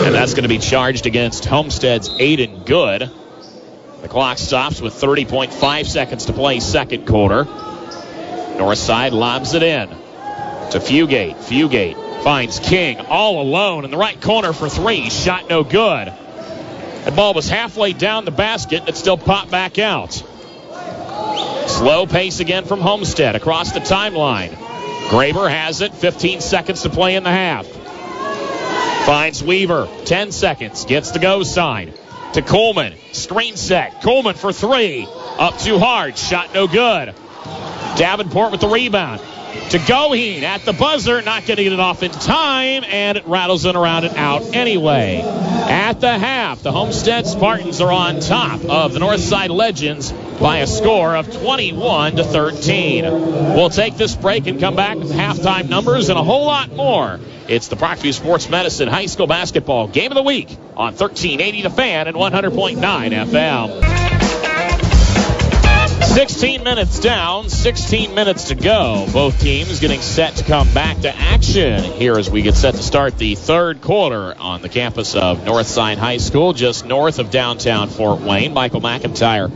[0.04, 3.10] And that's going to be charged against Homestead's Aiden Good.
[4.02, 7.46] The clock stops with 30.5 seconds to play second quarter.
[7.46, 11.36] Northside lobs it in to Fugate.
[11.38, 15.10] Fugate finds King all alone in the right corner for three.
[15.10, 16.08] Shot no good.
[16.08, 18.88] That ball was halfway down the basket.
[18.88, 20.14] It still popped back out.
[21.68, 24.50] Slow pace again from Homestead across the timeline.
[25.10, 25.94] Graber has it.
[25.96, 27.66] 15 seconds to play in the half.
[29.06, 29.88] Finds Weaver.
[30.06, 30.86] 10 seconds.
[30.86, 31.92] Gets the go sign.
[32.34, 32.94] To Coleman.
[33.14, 34.04] Screen set.
[34.04, 35.08] Coleman for three.
[35.40, 36.18] Up too hard.
[36.18, 37.16] Shot no good.
[37.98, 39.22] Davenport with the rebound.
[39.72, 43.76] To Goheen at the buzzer, not getting it off in time, and it rattles in
[43.76, 45.22] around and out anyway.
[45.22, 50.68] At the half, the Homestead Spartans are on top of the Northside Legends by a
[50.68, 53.04] score of 21 to 13.
[53.06, 57.20] We'll take this break and come back with halftime numbers and a whole lot more.
[57.48, 61.70] It's the Parkview Sports Medicine High School Basketball Game of the Week on 1380 The
[61.70, 63.91] Fan and 100.9 FM.
[66.14, 69.08] 16 minutes down, 16 minutes to go.
[69.14, 72.84] Both teams getting set to come back to action here as we get set to
[72.84, 77.88] start the third quarter on the campus of Northside High School, just north of downtown
[77.88, 78.54] Fort Wayne.
[78.54, 79.50] Michael McIntyre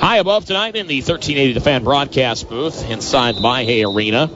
[0.00, 4.28] high above tonight in the 1380 The Fan broadcast booth inside the By Arena.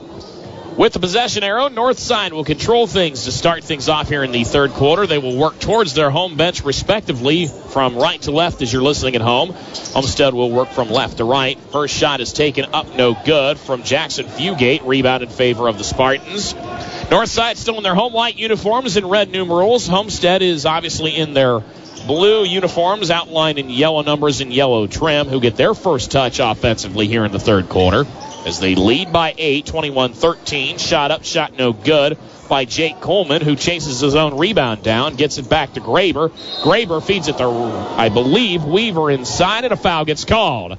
[0.77, 4.43] With the possession arrow, Northside will control things to start things off here in the
[4.43, 5.07] third quarter.
[5.07, 9.15] They will work towards their home bench respectively from right to left as you're listening
[9.15, 9.55] at home.
[9.93, 11.57] Homestead will work from left to right.
[11.71, 14.85] First shot is taken up no good from Jackson Fugate.
[14.85, 16.53] Rebound in favor of the Spartans.
[16.53, 19.87] Northside still in their home white uniforms and red numerals.
[19.87, 21.63] Homestead is obviously in their
[22.05, 27.07] blue uniforms outlined in yellow numbers and yellow trim who get their first touch offensively
[27.07, 28.05] here in the third quarter
[28.45, 30.77] as they lead by 8, 21 13.
[30.77, 35.37] Shot up, shot no good by Jake Coleman, who chases his own rebound down, gets
[35.37, 36.29] it back to Graber.
[36.63, 40.77] Graber feeds it to, I believe, Weaver inside, and a foul gets called.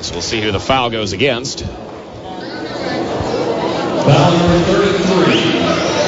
[0.00, 1.64] So we'll see who the foul goes against.
[4.04, 4.85] Foul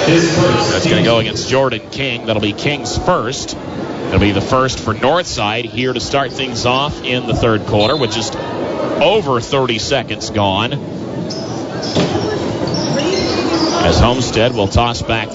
[0.09, 2.27] That's going to go against Jordan King.
[2.27, 3.55] That'll be King's first.
[3.55, 7.95] It'll be the first for Northside here to start things off in the third quarter
[7.95, 10.73] with just over 30 seconds gone.
[13.85, 15.29] As Homestead will toss back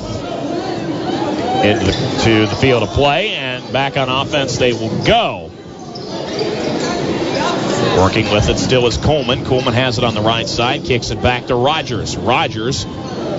[1.63, 5.51] into the, to the field of play and back on offense they will go.
[8.01, 9.45] Working with it still is Coleman.
[9.45, 12.17] Coleman has it on the right side, kicks it back to Rogers.
[12.17, 12.87] Rogers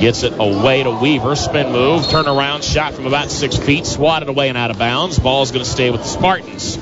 [0.00, 1.36] Gets it away to Weaver.
[1.36, 2.08] Spin move.
[2.08, 2.64] Turn around.
[2.64, 3.86] Shot from about six feet.
[3.86, 5.18] Swatted away and out of bounds.
[5.18, 6.76] Ball's going to stay with the Spartans.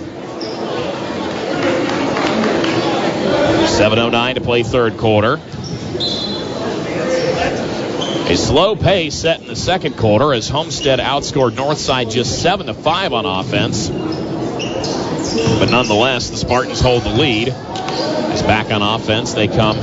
[3.72, 5.40] 7.09 to play third quarter.
[8.30, 12.74] A slow pace set in the second quarter as Homestead outscored Northside just 7 to
[12.74, 13.88] 5 on offense.
[13.88, 17.48] But nonetheless, the Spartans hold the lead.
[17.48, 19.76] As back on offense, they come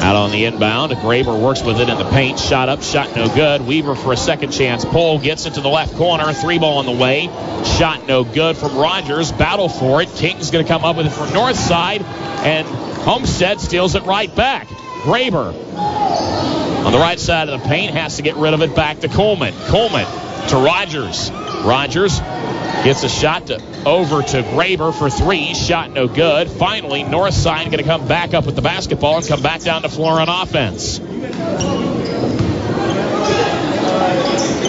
[0.00, 0.92] out on the inbound.
[0.92, 2.38] Graber works with it in the paint.
[2.38, 3.66] Shot up, shot no good.
[3.66, 4.84] Weaver for a second chance.
[4.84, 6.32] Pole gets it to the left corner.
[6.32, 7.26] Three ball on the way.
[7.78, 9.32] Shot no good from Rogers.
[9.32, 10.08] Battle for it.
[10.08, 12.02] King's going to come up with it from north side.
[12.02, 14.66] And Homestead steals it right back.
[15.02, 15.54] Graber
[16.84, 19.08] on the right side of the paint has to get rid of it back to
[19.08, 19.54] Coleman.
[19.66, 20.06] Coleman
[20.48, 21.30] to Rogers.
[21.64, 22.20] Rogers
[22.84, 25.52] Gets a shot to, over to Graber for three.
[25.52, 26.48] Shot no good.
[26.48, 29.90] Finally, Northside going to come back up with the basketball and come back down the
[29.90, 30.98] floor on offense.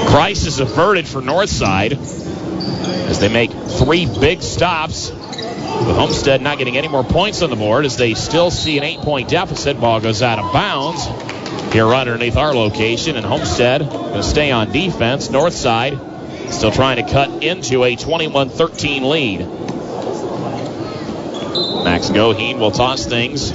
[0.10, 5.10] Crisis averted for Northside as they make three big stops.
[5.10, 8.84] With Homestead not getting any more points on the board as they still see an
[8.84, 9.79] eight-point deficit.
[9.79, 11.07] Ball goes out of bounds
[11.71, 15.29] here right underneath our location, and Homestead going to stay on defense.
[15.29, 16.11] Northside
[16.51, 19.39] Still trying to cut into a 21-13 lead.
[21.83, 23.51] Max Goheen will toss things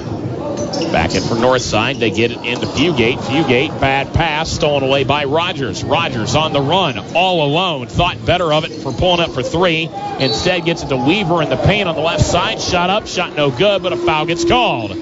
[0.90, 1.96] back in for north side.
[1.96, 3.18] They get it into Fugate.
[3.18, 5.85] Fugate, bad pass, stolen away by Rogers.
[5.85, 7.87] Rogers on the run, all alone.
[7.87, 9.88] Thought better of it for pulling up for three.
[10.18, 12.61] Instead, gets it to Weaver in the paint on the left side.
[12.61, 14.92] Shot up, shot no good, but a foul gets called.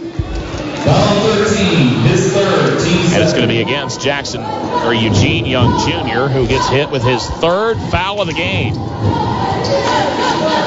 [3.14, 7.03] And it's going to be against Jackson or Eugene Young Jr., who gets hit with
[7.03, 8.75] his third foul of the game.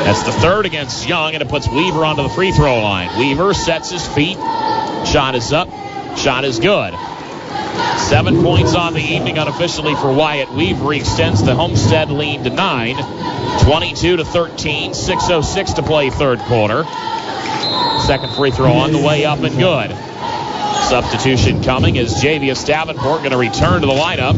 [0.08, 3.20] That's the third against Young, and it puts Weaver onto the free throw line.
[3.20, 4.38] Weaver sets his feet.
[5.06, 5.70] Shot is up.
[6.18, 6.94] Shot is good.
[8.10, 10.94] Seven points on the evening unofficially for Wyatt Weaver.
[10.94, 12.96] He extends the Homestead lead to nine.
[13.66, 14.92] 22 to 13.
[14.92, 16.86] 6.06 to play third quarter.
[18.08, 19.92] Second free throw on the way up and good.
[20.88, 24.34] Substitution coming as Javius Davenport going to return to the lineup.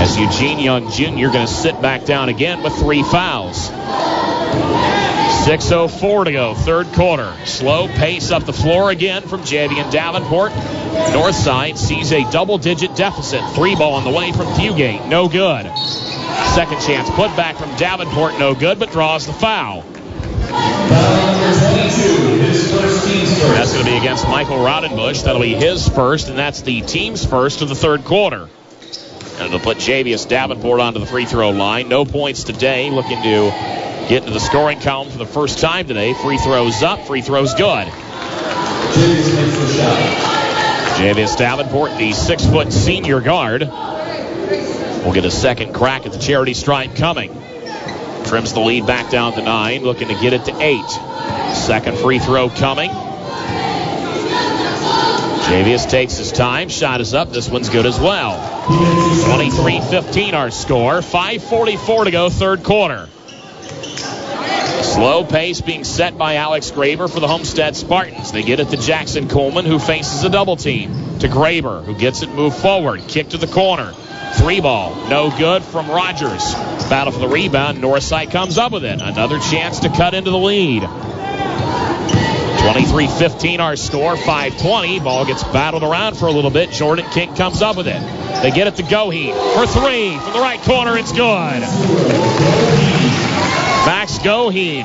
[0.00, 1.30] As Eugene Young Jr.
[1.30, 3.68] going to sit back down again with three fouls.
[3.68, 7.36] 6.04 to go, third quarter.
[7.44, 10.52] Slow pace up the floor again from Javian Davenport.
[10.52, 13.42] Northside sees a double digit deficit.
[13.50, 15.06] Three ball on the way from Fugate.
[15.10, 15.70] No good.
[16.54, 18.38] Second chance put back from Davenport.
[18.38, 19.84] No good, but draws the foul.
[23.52, 25.24] That's going to be against Michael Rodenbush.
[25.24, 28.48] That'll be his first, and that's the team's first of the third quarter.
[29.36, 31.88] And it'll put Javius Davenport onto the free throw line.
[31.88, 32.90] No points today.
[32.90, 33.50] Looking to
[34.08, 36.14] get into the scoring column for the first time today.
[36.14, 37.88] Free throws up, free throws good.
[37.88, 40.34] Javius makes the shot.
[40.98, 46.54] Javius Davenport, the six foot senior guard, will get a second crack at the charity
[46.54, 47.32] stripe coming.
[48.26, 50.88] Trims the lead back down to nine, looking to get it to eight.
[51.54, 52.90] Second free throw coming.
[55.44, 56.70] Javius takes his time.
[56.70, 57.30] Shot is up.
[57.30, 58.64] This one's good as well.
[59.26, 61.00] 23 15 our score.
[61.00, 63.08] 5.44 to go, third quarter.
[64.82, 68.32] Slow pace being set by Alex Graber for the Homestead Spartans.
[68.32, 71.18] They get it to Jackson Coleman, who faces a double team.
[71.18, 73.02] To Graber, who gets it moved forward.
[73.06, 73.92] Kick to the corner.
[74.36, 76.54] Three ball, no good from Rogers.
[76.88, 77.78] Battle for the rebound.
[77.78, 79.00] Northside comes up with it.
[79.00, 80.82] Another chance to cut into the lead.
[82.64, 85.04] 23-15 our score, 5-20.
[85.04, 86.70] Ball gets battled around for a little bit.
[86.70, 88.00] Jordan King comes up with it.
[88.42, 90.96] They get it to Goheen for three from the right corner.
[90.96, 91.60] It's good.
[93.86, 94.84] Max Goheen.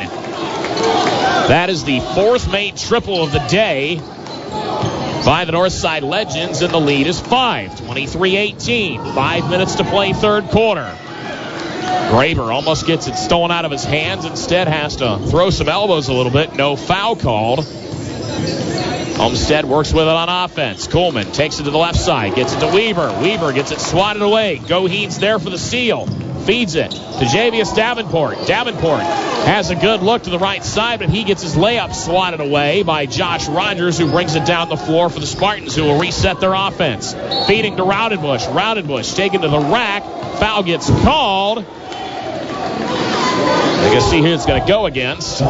[1.47, 3.95] That is the fourth made triple of the day
[5.25, 7.71] by the Northside Legends, and the lead is five.
[7.71, 9.15] 23-18.
[9.15, 10.97] Five minutes to play third quarter.
[11.79, 14.25] Graber almost gets it stolen out of his hands.
[14.25, 16.55] Instead, has to throw some elbows a little bit.
[16.55, 17.65] No foul called.
[19.15, 20.87] Homestead works with it on offense.
[20.87, 23.19] Coleman takes it to the left side, gets it to Weaver.
[23.21, 24.59] Weaver gets it swatted away.
[24.59, 26.07] Goheen's there for the seal.
[26.45, 28.47] Feeds it to Javius Davenport.
[28.47, 32.39] Davenport has a good look to the right side, but he gets his layup swatted
[32.39, 35.99] away by Josh Rogers, who brings it down the floor for the Spartans, who will
[35.99, 37.13] reset their offense.
[37.47, 38.47] Feeding to Rowdenbush.
[38.47, 40.03] Rowdenbush taken to the rack.
[40.39, 41.65] Foul gets called.
[43.79, 45.41] I can see who it's going to go against.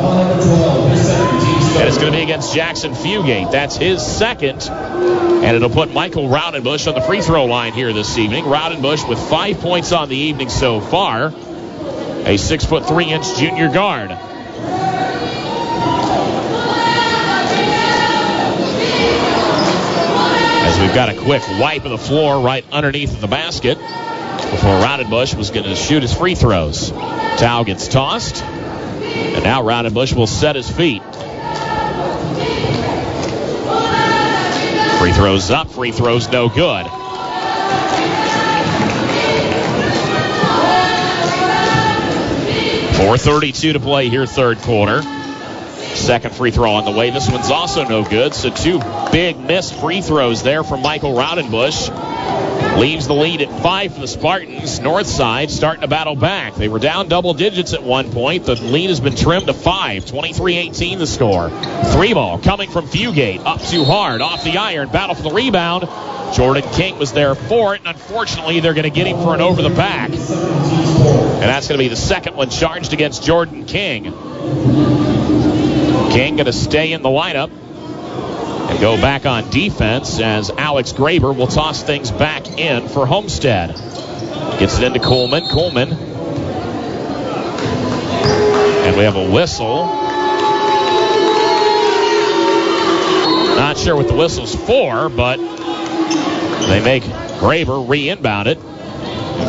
[1.70, 3.52] Foul number 12, his second team And it's going to be against Jackson Fugate.
[3.52, 4.70] That's his second.
[4.70, 8.46] And it'll put Michael Rowdenbush on the free throw line here this evening.
[8.46, 11.34] Rowdenbush with five points on the evening so far.
[12.26, 14.12] A six foot three inch junior guard.
[20.62, 25.36] As we've got a quick wipe of the floor right underneath the basket before Rowdenbush
[25.36, 26.92] was going to shoot his free throws.
[26.92, 28.44] Towel gets tossed.
[29.10, 31.02] And now Rowdenbush will set his feet.
[35.00, 36.86] Free throws up, free throws no good.
[42.98, 45.02] Four thirty-two to play here, third quarter.
[45.96, 47.10] Second free throw on the way.
[47.10, 48.34] This one's also no good.
[48.34, 48.80] So two
[49.12, 51.90] big missed free throws there from Michael Rowdenbush.
[52.80, 54.80] Leaves the lead at five for the Spartans.
[54.80, 56.56] North side starting to battle back.
[56.56, 58.46] They were down double digits at one point.
[58.46, 60.06] The lead has been trimmed to five.
[60.06, 61.50] 23-18 the score.
[61.92, 63.46] Three ball coming from Fugate.
[63.46, 64.22] Up too hard.
[64.22, 64.90] Off the iron.
[64.90, 65.88] Battle for the rebound.
[66.34, 69.42] Jordan King was there for it, and unfortunately, they're going to get him for an
[69.42, 70.10] over the back.
[70.10, 74.04] And that's going to be the second one charged against Jordan King.
[76.12, 77.52] King going to stay in the lineup
[78.78, 83.72] go back on defense as Alex Graber will toss things back in for Homestead.
[84.60, 85.48] Gets it into Coleman.
[85.48, 85.92] Coleman.
[88.84, 89.86] And we have a whistle.
[93.56, 95.38] Not sure what the whistle's for, but
[96.68, 98.58] they make Graber re-inbound it.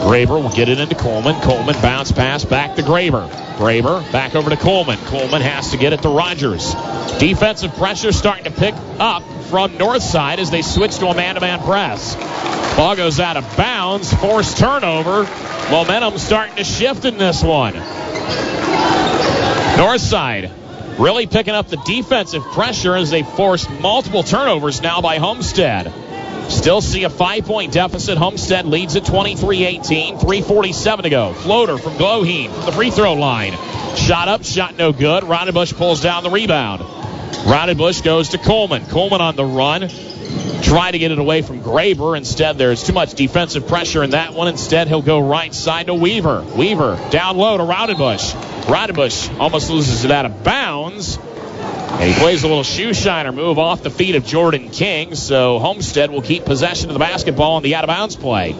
[0.02, 1.40] Graber will get it into Coleman.
[1.42, 3.28] Coleman bounce pass back to Graber.
[3.56, 4.98] Graber back over to Coleman.
[5.06, 6.74] Coleman has to get it to Rogers.
[7.18, 12.14] Defensive pressure starting to pick up from Northside as they switch to a man-to-man press.
[12.76, 14.12] Ball goes out of bounds.
[14.14, 15.28] Forced turnover.
[15.70, 17.74] Momentum starting to shift in this one.
[19.76, 20.50] Northside
[20.98, 25.92] really picking up the defensive pressure as they force multiple turnovers now by Homestead.
[26.50, 28.18] Still see a five point deficit.
[28.18, 30.18] Homestead leads at 23 18.
[30.18, 31.32] 3.47 to go.
[31.32, 33.52] Floater from Goheen from the free throw line.
[33.96, 35.24] Shot up, shot no good.
[35.24, 36.82] Rowdenbush pulls down the rebound.
[36.82, 38.84] Rowdenbush goes to Coleman.
[38.86, 39.88] Coleman on the run.
[40.62, 42.16] Try to get it away from Graber.
[42.16, 44.48] Instead, there's too much defensive pressure in that one.
[44.48, 46.42] Instead, he'll go right side to Weaver.
[46.56, 48.32] Weaver down low to Rowdenbush.
[48.64, 51.18] Rowdenbush almost loses it out of bounds.
[51.92, 55.58] And he plays a little shoe shiner move off the feet of Jordan King, so
[55.58, 58.54] Homestead will keep possession of the basketball on the out of bounds play.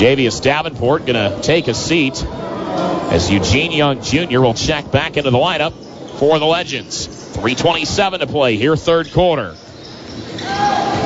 [0.00, 4.40] Javius Davenport going to take a seat as Eugene Young Jr.
[4.40, 5.72] will check back into the lineup
[6.18, 7.06] for the Legends.
[7.06, 9.54] 3.27 to play here, third quarter.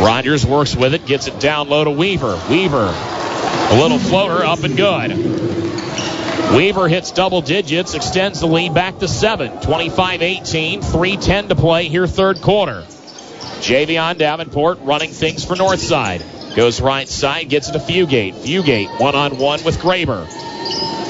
[0.01, 2.41] Rogers works with it, gets it down low to Weaver.
[2.51, 5.64] Weaver, a little floater, up and good.
[6.55, 9.61] Weaver hits double digits, extends the lead back to seven.
[9.61, 12.83] 25 18, 3.10 to play here, third quarter.
[13.59, 16.23] Javion Davenport running things for Northside.
[16.55, 18.35] Goes right side, gets it to Fugate.
[18.35, 20.29] Fugate one on one with Graber.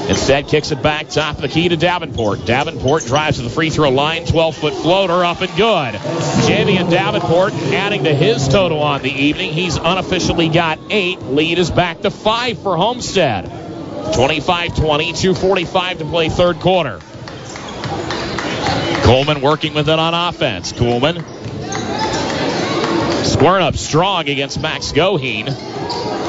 [0.09, 2.45] Instead, kicks it back top of the key to Davenport.
[2.45, 5.93] Davenport drives to the free throw line, 12 foot floater up and good.
[5.93, 9.53] Javion Davenport adding to his total on the evening.
[9.53, 11.21] He's unofficially got eight.
[11.21, 13.64] Lead is back to five for Homestead.
[14.13, 16.99] 25 20, 2.45 to play third quarter.
[19.03, 20.71] Coleman working with it on offense.
[20.71, 21.23] Coleman
[23.25, 25.45] squaring up strong against Max Goheen.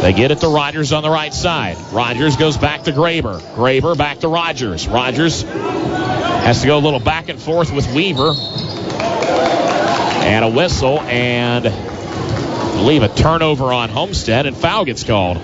[0.02, 1.76] They get it to Rogers on the right side.
[1.92, 3.40] Rogers goes back to Graber.
[3.54, 4.86] Graber back to Rogers.
[4.88, 8.34] Rogers has to go a little back and forth with Weaver.
[10.26, 15.38] And a whistle and I believe a turnover on Homestead and foul gets called.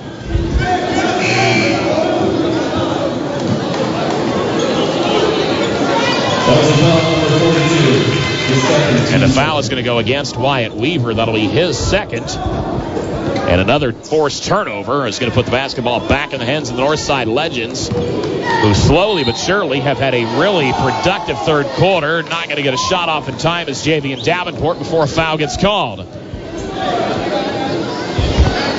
[9.13, 11.15] And the foul is going to go against Wyatt Weaver.
[11.15, 12.25] That'll be his second.
[12.31, 16.77] And another forced turnover is going to put the basketball back in the hands of
[16.77, 22.23] the Northside Legends, who slowly but surely have had a really productive third quarter.
[22.23, 25.37] Not going to get a shot off in time as Javion Davenport before a foul
[25.37, 26.07] gets called.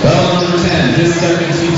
[0.04, 1.16] Foul number 10, his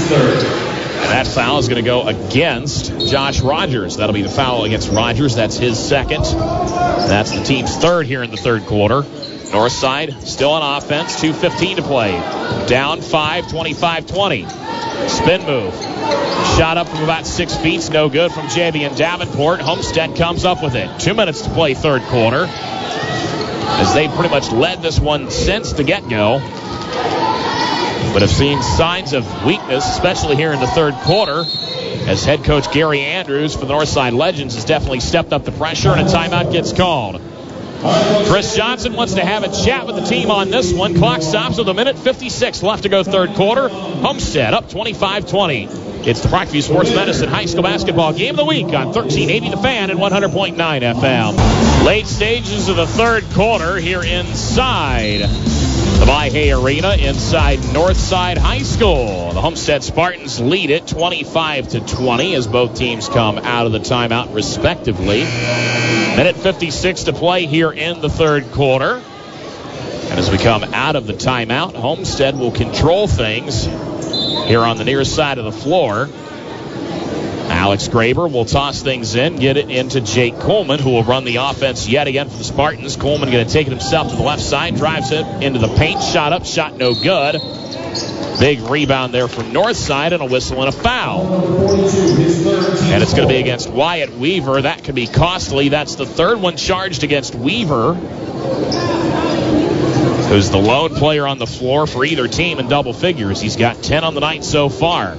[0.07, 0.64] third.
[1.05, 3.97] And that foul is going to go against Josh Rogers.
[3.97, 5.35] That'll be the foul against Rogers.
[5.35, 6.23] That's his second.
[6.23, 9.03] That's the team's third here in the third quarter.
[9.03, 11.21] Northside still on offense.
[11.21, 12.13] 2.15 to play.
[12.67, 14.47] Down 5, 25 20.
[15.07, 15.75] Spin move.
[16.57, 17.87] Shot up from about six feet.
[17.91, 19.61] No good from Javion Davenport.
[19.61, 20.99] Homestead comes up with it.
[20.99, 22.47] Two minutes to play third quarter.
[22.49, 26.39] As they pretty much led this one since the get go
[28.15, 31.43] but have seen signs of weakness, especially here in the third quarter,
[32.07, 35.89] as head coach Gary Andrews for the Northside Legends has definitely stepped up the pressure,
[35.89, 37.19] and a timeout gets called.
[38.27, 40.95] Chris Johnson wants to have a chat with the team on this one.
[40.95, 43.67] Clock stops with a minute 56 left to go third quarter.
[43.67, 46.07] Homestead up 25-20.
[46.07, 49.57] It's the Parkview Sports Medicine High School Basketball Game of the Week on 1380 The
[49.57, 51.85] Fan and 100.9 FM.
[51.85, 55.54] Late stages of the third quarter here inside
[55.99, 59.31] the By-Hay Arena inside Northside High School.
[59.31, 63.79] The Homestead Spartans lead it 25 to 20 as both teams come out of the
[63.79, 65.21] timeout respectively.
[65.21, 68.95] Minute 56 to play here in the third quarter.
[68.95, 74.85] And as we come out of the timeout, Homestead will control things here on the
[74.85, 76.09] near side of the floor.
[77.65, 81.37] Alex Graber will toss things in, get it into Jake Coleman, who will run the
[81.37, 82.95] offense yet again for the Spartans.
[82.95, 85.99] Coleman going to take it himself to the left side, drives it into the paint,
[85.99, 87.41] shot up, shot no good.
[88.39, 91.25] Big rebound there from north side and a whistle and a foul.
[91.63, 94.61] And it's going to be against Wyatt Weaver.
[94.61, 95.69] That could be costly.
[95.69, 97.95] That's the third one charged against Weaver,
[100.29, 103.41] who's the lone player on the floor for either team in double figures.
[103.41, 105.17] He's got 10 on the night so far.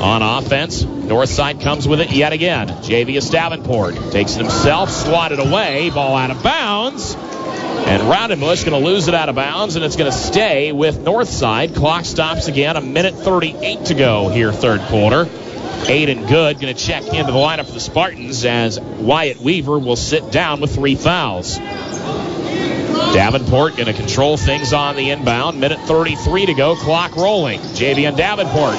[0.00, 2.68] On offense, Northside comes with it yet again.
[2.68, 7.16] Javius Davenport takes it himself, swatted away, ball out of bounds.
[7.16, 10.98] And Rowdenbush going to lose it out of bounds, and it's going to stay with
[10.98, 11.74] Northside.
[11.74, 15.24] Clock stops again, a minute 38 to go here, third quarter.
[15.24, 19.96] Aiden Good going to check into the lineup for the Spartans as Wyatt Weaver will
[19.96, 21.58] sit down with three fouls.
[23.14, 25.60] Davenport going to control things on the inbound.
[25.60, 26.76] Minute 33 to go.
[26.76, 27.58] Clock rolling.
[27.60, 28.76] Javion Davenport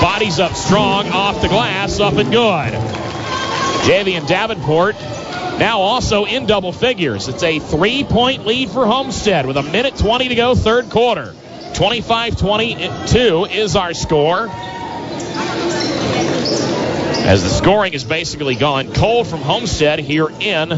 [0.00, 2.72] bodies up strong off the glass, up and good.
[3.84, 4.96] Javion Davenport
[5.58, 7.28] now also in double figures.
[7.28, 11.34] It's a three point lead for Homestead with a minute 20 to go, third quarter.
[11.74, 14.48] 25 22 is our score.
[17.22, 20.70] As the scoring has basically gone cold from Homestead here in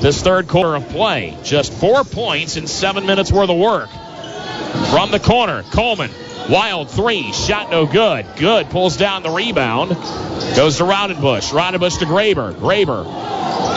[0.00, 1.36] this third quarter of play.
[1.44, 3.90] Just four points in seven minutes worth of work.
[4.90, 6.10] From the corner, Coleman.
[6.50, 8.26] Wild three, shot no good.
[8.36, 9.90] Good pulls down the rebound.
[10.56, 11.52] Goes to Rowdenbush.
[11.52, 12.52] Rowdenbush to Graber.
[12.54, 13.04] Graber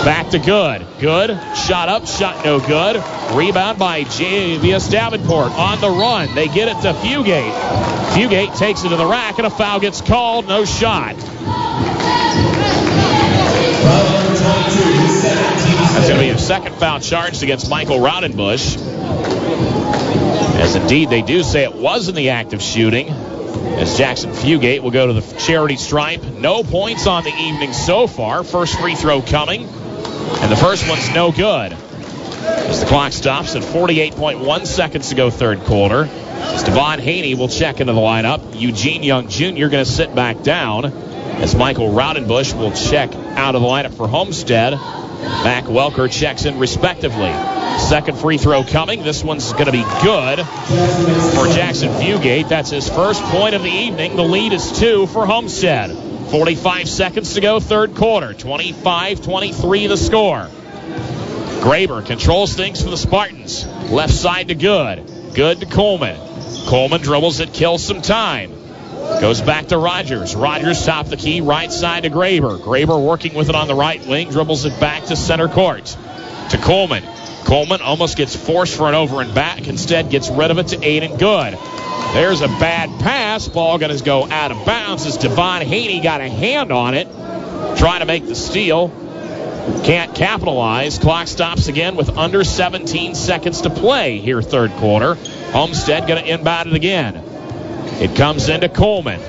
[0.04, 0.86] back to Good.
[1.00, 2.96] Good shot up, shot no good.
[3.36, 6.34] Rebound by Javius Davenport on the run.
[6.34, 7.54] They get it to Fugate.
[8.14, 10.48] Fugate takes it to the rack and a foul gets called.
[10.48, 11.16] No shot.
[15.94, 18.78] That's going to be a second foul charged against Michael Rowdenbush.
[20.64, 23.10] As indeed they do say it was in the act of shooting.
[23.10, 26.24] As Jackson Fugate will go to the charity stripe.
[26.24, 28.46] No points on the evening so far.
[28.46, 29.66] First free throw coming.
[29.66, 31.74] And the first one's no good.
[31.74, 36.06] As the clock stops at 48.1 seconds to go third quarter.
[36.06, 38.58] As Devon Haney will check into the lineup.
[38.58, 39.68] Eugene Young Jr.
[39.68, 40.86] going to sit back down.
[40.86, 44.76] As Michael Rowdenbush will check out of the lineup for Homestead.
[45.24, 47.32] Mac Welker checks in respectively.
[47.80, 49.04] Second free throw coming.
[49.04, 52.50] This one's going to be good for Jackson Fugate.
[52.50, 54.16] That's his first point of the evening.
[54.16, 55.92] The lead is two for Homestead.
[56.30, 58.34] 45 seconds to go, third quarter.
[58.34, 60.50] 25 23 the score.
[61.62, 63.66] Graber controls things for the Spartans.
[63.90, 65.34] Left side to Good.
[65.34, 66.20] Good to Coleman.
[66.68, 68.63] Coleman dribbles it, kills some time.
[69.22, 70.36] Goes back to Rogers.
[70.36, 72.60] Rogers top the key, right side to Graber.
[72.60, 75.86] Graber working with it on the right wing, dribbles it back to center court.
[76.50, 77.04] To Coleman.
[77.46, 79.68] Coleman almost gets forced for an over and back.
[79.68, 81.58] Instead, gets rid of it to Aiden Good.
[82.14, 83.48] There's a bad pass.
[83.48, 87.08] Ball going to go out of bounds as Devon Haney got a hand on it,
[87.78, 88.90] trying to make the steal.
[89.84, 91.00] Can't capitalize.
[91.00, 95.16] Clock stops again with under 17 seconds to play here, third quarter.
[95.52, 97.23] Homestead going to inbound it again.
[98.02, 99.22] It comes into Coleman.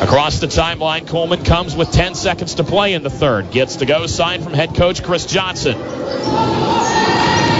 [0.00, 3.50] Across the timeline, Coleman comes with 10 seconds to play in the third.
[3.50, 5.74] Gets the go sign from head coach Chris Johnson.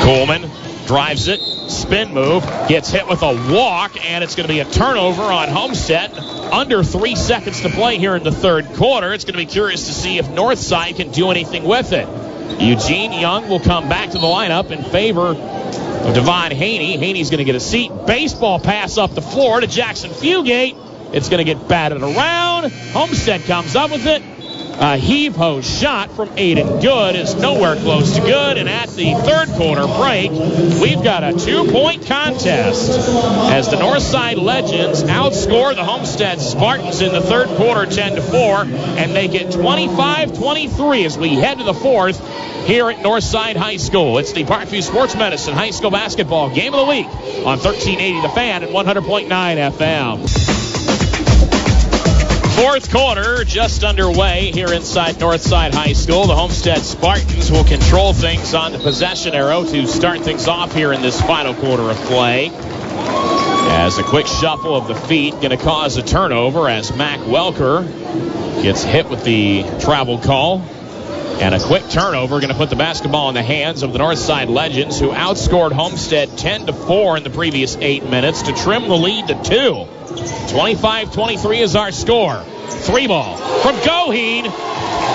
[0.03, 0.51] Coleman
[0.87, 1.41] drives it,
[1.71, 5.49] spin move, gets hit with a walk, and it's going to be a turnover on
[5.49, 6.19] Homestead.
[6.19, 9.13] Under three seconds to play here in the third quarter.
[9.13, 12.09] It's going to be curious to see if Northside can do anything with it.
[12.61, 15.35] Eugene Young will come back to the lineup in favor
[16.15, 16.97] Devon Haney.
[16.97, 17.91] Haney's going to get a seat.
[18.07, 20.77] Baseball pass up the floor to Jackson Fugate.
[21.13, 22.71] It's going to get batted around.
[22.93, 24.23] Homestead comes up with it.
[24.83, 28.57] A heave ho shot from Aiden Good is nowhere close to good.
[28.57, 30.31] And at the third quarter break,
[30.81, 32.89] we've got a two point contest
[33.53, 38.63] as the Northside Legends outscore the Homestead Spartans in the third quarter 10 to 4
[38.63, 42.19] and make it 25 23 as we head to the fourth
[42.71, 44.19] here at Northside High School.
[44.19, 48.29] It's the Parkview Sports Medicine High School Basketball Game of the Week on 1380 The
[48.29, 50.21] Fan and 100.9 FM.
[52.63, 56.29] Fourth quarter just underway here inside Northside High School.
[56.29, 60.93] The Homestead Spartans will control things on the possession arrow to start things off here
[60.93, 62.53] in this final quarter of play.
[62.53, 67.85] As a quick shuffle of the feet going to cause a turnover as Mac Welker
[68.63, 70.65] gets hit with the travel call.
[71.41, 74.51] And a quick turnover going to put the basketball in the hands of the Northside
[74.51, 78.95] Legends, who outscored Homestead 10 to 4 in the previous eight minutes to trim the
[78.95, 79.87] lead to two.
[80.53, 82.45] 25-23 is our score.
[82.69, 84.53] Three ball from Goheen.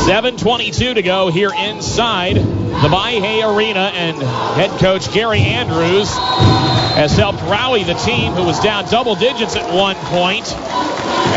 [0.02, 7.40] 7.22 to go here inside the By-Hay Arena, and head coach Gary Andrews has helped
[7.44, 10.52] rally the team who was down double digits at one point.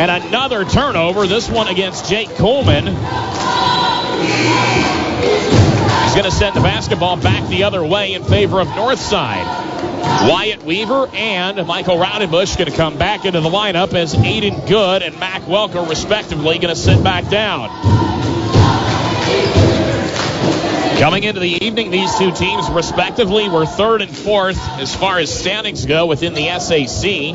[0.00, 2.86] And another turnover, this one against Jake Coleman.
[2.86, 2.94] He's
[6.14, 9.44] going to send the basketball back the other way in favor of Northside.
[10.26, 15.02] Wyatt Weaver and Michael Rowdenbush going to come back into the lineup as Aiden Good
[15.02, 18.03] and Mac Welker, respectively, going to sit back down.
[20.98, 25.28] Coming into the evening, these two teams, respectively, were third and fourth as far as
[25.28, 27.34] standings go within the SAC.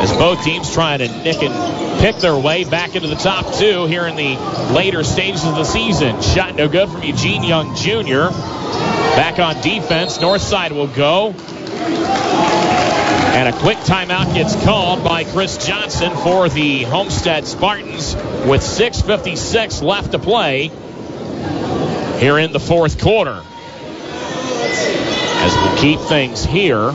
[0.00, 3.84] As both teams trying to nick and pick their way back into the top two
[3.84, 4.34] here in the
[4.74, 6.22] later stages of the season.
[6.22, 8.30] Shot no good from Eugene Young Jr.
[9.14, 11.34] Back on defense, Northside will go.
[13.32, 18.14] And a quick timeout gets called by Chris Johnson for the Homestead Spartans
[18.46, 20.70] with 6.56 left to play
[22.20, 23.42] here in the fourth quarter.
[25.42, 26.90] As we keep things here,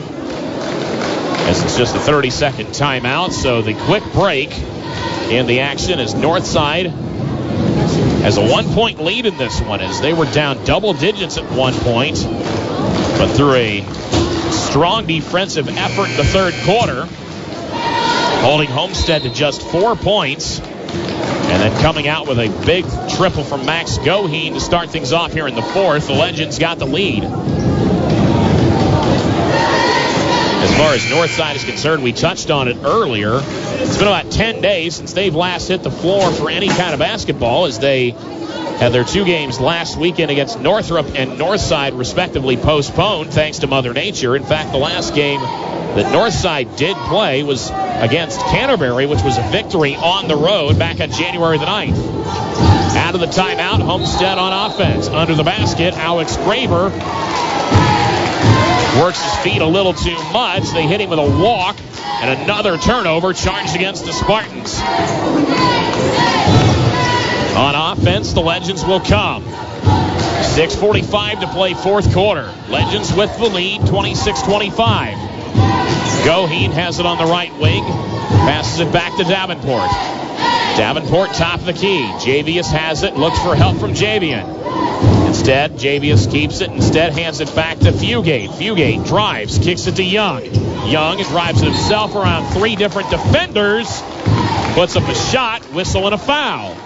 [1.48, 4.56] as it's just a 30 second timeout, so the quick break
[5.28, 6.92] in the action is Northside
[8.22, 11.44] has a one point lead in this one as they were down double digits at
[11.50, 12.22] one point,
[13.18, 13.82] but through a
[14.52, 17.04] strong defensive effort in the third quarter,
[18.42, 20.60] holding Homestead to just four points.
[20.96, 22.84] And then coming out with a big
[23.16, 26.06] triple from Max Goheen to start things off here in the fourth.
[26.06, 27.24] The Legends got the lead.
[30.66, 33.40] As far as Northside is concerned, we touched on it earlier.
[33.42, 36.98] It's been about 10 days since they've last hit the floor for any kind of
[36.98, 38.10] basketball as they
[38.78, 43.94] had their two games last weekend against Northrop and Northside, respectively, postponed thanks to Mother
[43.94, 44.36] Nature.
[44.36, 49.42] In fact, the last game that Northside did play was against Canterbury, which was a
[49.50, 51.96] victory on the road back on January the 9th.
[52.96, 55.08] Out of the timeout, Homestead on offense.
[55.08, 56.90] Under the basket, Alex Graber
[59.00, 60.64] works his feet a little too much.
[60.70, 61.76] They hit him with a walk,
[62.20, 65.45] and another turnover charged against the Spartans.
[67.56, 69.42] On offense, the Legends will come.
[69.42, 72.52] 6.45 to play fourth quarter.
[72.68, 75.14] Legends with the lead, 26-25.
[76.26, 77.82] Goheen has it on the right wing.
[77.82, 79.90] Passes it back to Davenport.
[80.76, 82.02] Davenport top of the key.
[82.18, 85.26] Javius has it, looks for help from Javion.
[85.26, 86.70] Instead, Javius keeps it.
[86.70, 88.48] Instead, hands it back to Fugate.
[88.48, 90.44] Fugate drives, kicks it to Young.
[90.90, 94.02] Young drives it himself around three different defenders.
[94.74, 96.76] Puts up a shot, whistle, and a foul.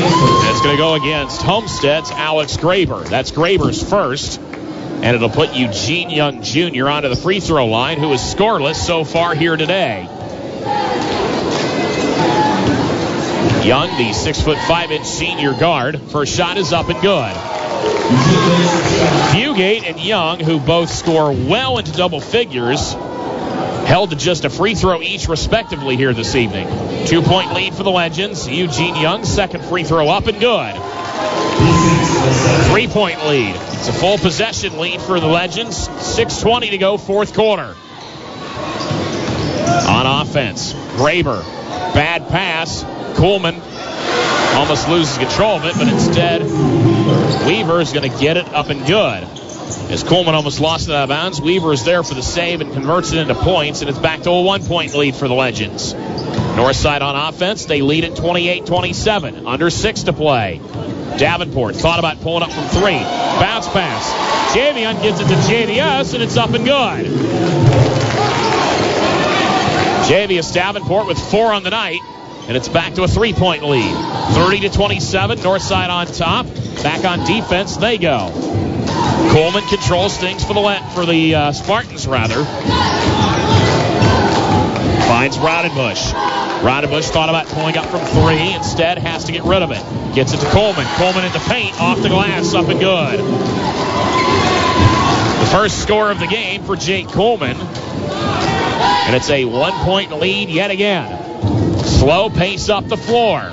[0.00, 3.06] It's going to go against Homestead's Alex Graber.
[3.08, 4.40] That's Graber's first.
[4.40, 6.88] And it'll put Eugene Young Jr.
[6.88, 10.08] onto the free throw line, who is scoreless so far here today.
[13.64, 16.00] Young, the six foot five inch senior guard.
[16.00, 17.34] First shot is up and good.
[19.34, 22.94] Fugate and Young, who both score well into double figures,
[23.88, 26.68] held to just a free throw each, respectively, here this evening.
[27.06, 28.46] Two point lead for the Legends.
[28.46, 30.74] Eugene Young, second free throw up and good.
[32.70, 33.56] Three point lead.
[33.56, 35.88] It's a full possession lead for the Legends.
[35.88, 37.74] 6.20 to go, fourth quarter.
[39.88, 41.42] On offense, Graber.
[41.94, 42.84] Bad pass.
[43.16, 43.54] Coleman
[44.54, 46.42] almost loses control of it, but instead,
[47.46, 49.37] Weaver is going to get it up and good.
[49.90, 52.72] As Coleman almost lost it out of bounds, Weaver is there for the save and
[52.72, 55.94] converts it into points, and it's back to a one point lead for the Legends.
[55.94, 59.46] Northside on offense, they lead at 28 27.
[59.46, 60.60] Under six to play.
[61.18, 62.98] Davenport thought about pulling up from three.
[62.98, 64.54] Bounce pass.
[64.56, 67.06] Javion gets it to Javius, and it's up and good.
[70.08, 72.00] Javius Davenport with four on the night,
[72.46, 73.94] and it's back to a three point lead.
[74.34, 75.38] 30 to 27.
[75.38, 76.46] Northside on top.
[76.82, 78.67] Back on defense, they go.
[79.32, 80.62] Coleman controls things for the
[80.94, 82.44] for the uh, Spartans rather.
[85.08, 86.12] Finds Rowdenbush.
[86.60, 88.52] Rowdenbush thought about pulling up from three.
[88.54, 89.82] Instead, has to get rid of it.
[90.14, 90.86] Gets it to Coleman.
[90.96, 93.20] Coleman in the paint, off the glass, up and good.
[95.40, 97.56] The first score of the game for Jake Coleman.
[97.56, 101.82] And it's a one-point lead yet again.
[101.84, 103.52] Slow pace up the floor.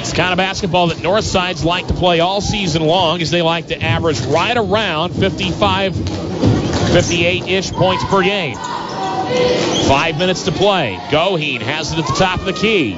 [0.00, 3.66] It's kind of basketball that Northside's like to play all season long as they like
[3.66, 8.56] to average right around 55, 58-ish points per game.
[8.56, 10.96] Five minutes to play.
[11.10, 12.94] Goheen has it at the top of the key.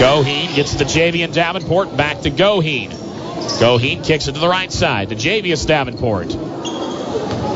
[0.00, 1.96] Goheen gets to Javion Davenport.
[1.96, 2.90] Back to Goheen.
[2.90, 6.26] Goheen kicks it to the right side to Javius Davenport.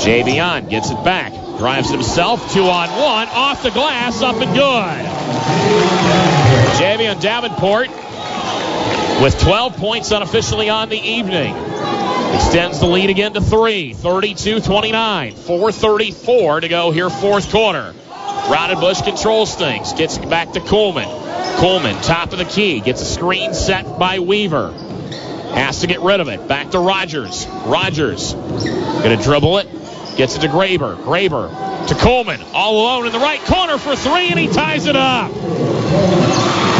[0.01, 1.33] Javion gets it back.
[1.59, 2.53] Drives himself.
[2.53, 3.29] Two on one.
[3.29, 4.23] Off the glass.
[4.23, 6.50] Up and good.
[6.81, 7.91] Javion Davenport
[9.23, 11.55] with 12 points unofficially on the evening.
[12.35, 13.93] Extends the lead again to three.
[13.93, 15.35] 32 29.
[15.35, 17.95] 4.34 to go here, fourth quarter.
[18.09, 19.93] Rowdenbush controls things.
[19.93, 21.05] Gets back to Coleman.
[21.59, 22.81] Coleman, top of the key.
[22.81, 24.73] Gets a screen set by Weaver.
[25.53, 26.49] Has to get rid of it.
[26.49, 27.47] Back to Rogers.
[27.67, 28.33] Rogers.
[28.33, 29.69] Gonna dribble it.
[30.17, 30.97] Gets it to Graber.
[30.97, 32.41] Graber to Coleman.
[32.55, 35.31] All alone in the right corner for three, and he ties it up.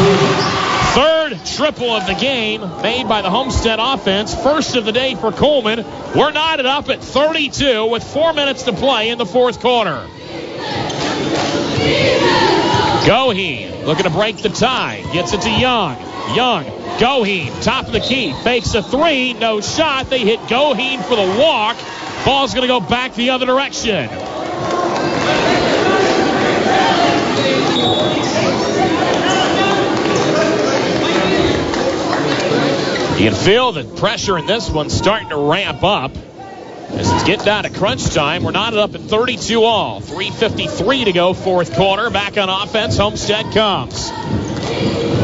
[0.01, 4.35] Third triple of the game made by the Homestead offense.
[4.35, 5.85] First of the day for Coleman.
[6.17, 10.07] We're knotted up at 32 with four minutes to play in the fourth quarter.
[13.05, 15.03] Goheen looking to break the tie.
[15.13, 15.97] Gets it to Young.
[16.35, 16.65] Young.
[16.99, 18.33] Goheen, top of the key.
[18.43, 19.35] Fakes a three.
[19.35, 20.09] No shot.
[20.09, 21.77] They hit Goheen for the walk.
[22.25, 24.09] Ball's going to go back the other direction.
[33.21, 36.11] You can feel the pressure in this one starting to ramp up.
[36.89, 40.01] As it's getting down to crunch time, we're knotted up at 32 all.
[40.01, 42.09] 3.53 to go, fourth quarter.
[42.09, 44.09] Back on offense, Homestead comes.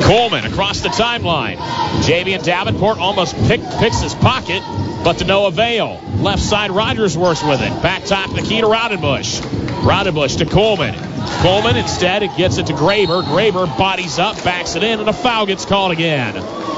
[0.04, 1.56] Coleman across the timeline.
[2.02, 4.62] Javion Davenport almost pick, picks his pocket,
[5.02, 5.98] but to no avail.
[6.18, 7.82] Left side, Rogers works with it.
[7.82, 9.40] Back top the key to Rowdenbush.
[9.86, 10.94] Rowdenbush to Coleman.
[11.40, 13.22] Coleman instead gets it to Graber.
[13.22, 16.75] Graber bodies up, backs it in, and a foul gets called again.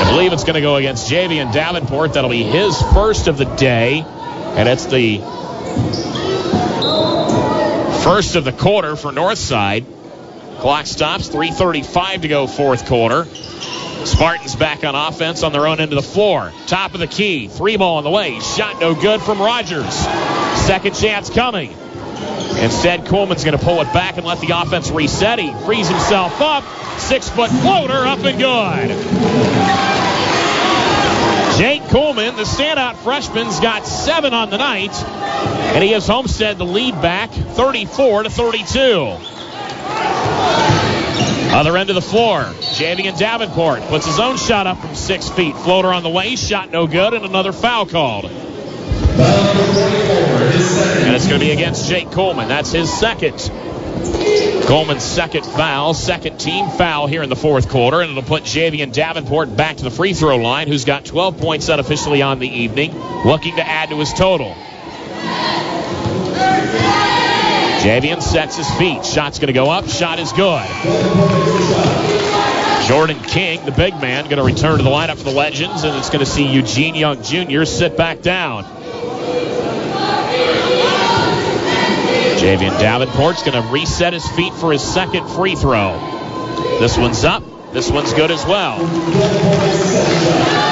[0.00, 2.14] I believe it's going to go against Javion Davenport.
[2.14, 5.18] That'll be his first of the day, and it's the
[8.02, 9.84] first of the quarter for Northside.
[10.60, 11.28] Clock stops.
[11.28, 13.26] 3:35 to go, fourth quarter.
[14.04, 16.52] Spartans back on offense on their own end of the floor.
[16.66, 17.48] Top of the key.
[17.48, 18.40] Three ball on the way.
[18.40, 19.94] Shot no good from Rogers.
[20.66, 21.76] Second chance coming.
[22.60, 25.38] Instead, Coleman's going to pull it back and let the offense reset.
[25.38, 26.64] He frees himself up.
[26.98, 29.88] Six foot floater up and good.
[31.58, 34.94] Jake Coleman, the standout freshman's got seven on the night,
[35.74, 39.16] and he has Homestead the lead back 34 to 32.
[41.50, 45.56] Other end of the floor, Javion Davenport puts his own shot up from six feet.
[45.56, 48.30] Floater on the way, shot no good, and another foul called.
[51.18, 52.46] It's going to be against Jake Coleman.
[52.46, 53.38] That's his second.
[54.68, 58.92] Coleman's second foul, second team foul here in the fourth quarter, and it'll put Javion
[58.92, 62.96] Davenport back to the free throw line, who's got 12 points unofficially on the evening,
[63.24, 64.54] looking to add to his total.
[67.82, 69.04] Javion sets his feet.
[69.04, 69.88] Shot's going to go up.
[69.88, 70.68] Shot is good.
[72.86, 75.96] Jordan King, the big man, going to return to the lineup for the Legends, and
[75.98, 77.64] it's going to see Eugene Young Jr.
[77.64, 78.77] sit back down.
[82.38, 85.98] Javion Davenport's going to reset his feet for his second free throw.
[86.78, 87.42] This one's up.
[87.72, 88.78] This one's good as well.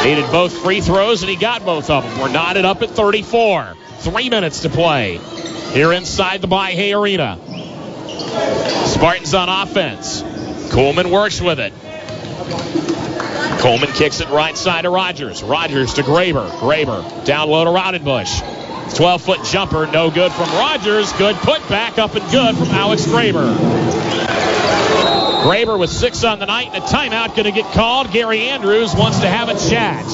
[0.04, 2.20] Needed both free throws, and he got both of them.
[2.20, 3.76] We're knotted up at 34.
[3.98, 5.18] Three minutes to play
[5.72, 7.38] here inside the By-Hay Arena.
[8.86, 10.22] Spartans on offense.
[10.70, 11.72] Coleman works with it.
[13.60, 15.42] Coleman kicks it right side to Rogers.
[15.42, 16.48] Rogers to Graber.
[16.60, 18.65] Graber down low to Rowdenbush.
[18.94, 21.12] 12 foot jumper, no good from Rogers.
[21.14, 23.54] Good put back up and good from Alex Graber.
[25.42, 28.10] Graber with six on the night and a timeout going to get called.
[28.10, 30.04] Gary Andrews wants to have a chat.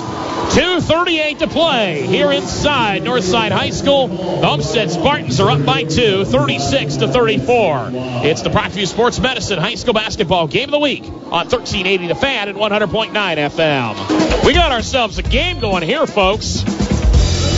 [0.50, 4.08] 2.38 to play here inside Northside High School.
[4.08, 7.90] The Homestead Spartans are up by two, 36 to 34.
[8.24, 12.14] It's the Parkview Sports Medicine High School Basketball Game of the Week on 1380 The
[12.14, 14.44] Fan and 100.9 FM.
[14.44, 16.62] We got ourselves a game going here, folks.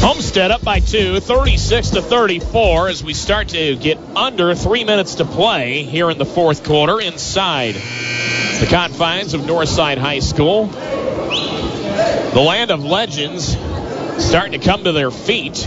[0.05, 5.15] Homestead up by two, 36 to 34 as we start to get under three minutes
[5.15, 10.67] to play here in the fourth quarter inside the confines of Northside High School.
[10.67, 13.57] The land of legends
[14.19, 15.67] starting to come to their feet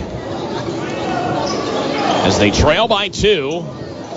[2.27, 3.65] as they trail by two.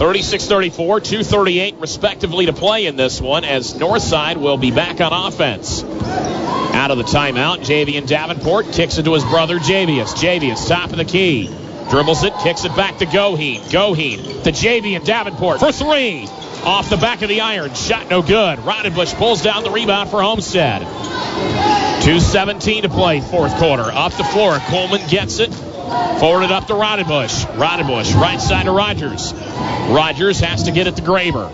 [0.00, 5.12] 36 34, 238 respectively to play in this one as Northside will be back on
[5.12, 5.84] offense.
[5.84, 10.14] Out of the timeout, Javion Davenport kicks it to his brother Javius.
[10.14, 11.54] Javius, top of the key.
[11.90, 13.60] Dribbles it, kicks it back to Goheen.
[13.70, 16.26] Goheen to Javion Davenport for three.
[16.64, 17.74] Off the back of the iron.
[17.74, 18.58] Shot no good.
[18.60, 20.80] Rowdenbush pulls down the rebound for Homestead.
[20.80, 23.82] 2.17 to play, fourth quarter.
[23.82, 24.56] Off the floor.
[24.60, 25.50] Coleman gets it.
[26.20, 27.46] Forwarded up to Rowdenbush.
[27.56, 29.32] Rowdenbush, right side to Rogers.
[29.34, 31.50] Rogers has to get it to Graber.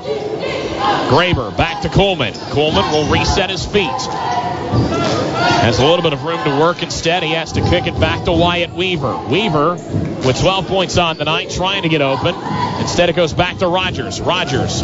[1.08, 2.34] Graber back to Coleman.
[2.50, 3.86] Coleman will reset his feet.
[3.86, 7.22] Has a little bit of room to work instead.
[7.22, 9.16] He has to kick it back to Wyatt Weaver.
[9.30, 12.34] Weaver with 12 points on the night, trying to get open.
[12.80, 14.20] Instead, it goes back to Rogers.
[14.20, 14.82] Rogers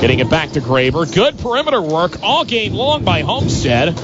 [0.00, 1.12] getting it back to Graber.
[1.12, 3.98] Good perimeter work all game long by Homestead.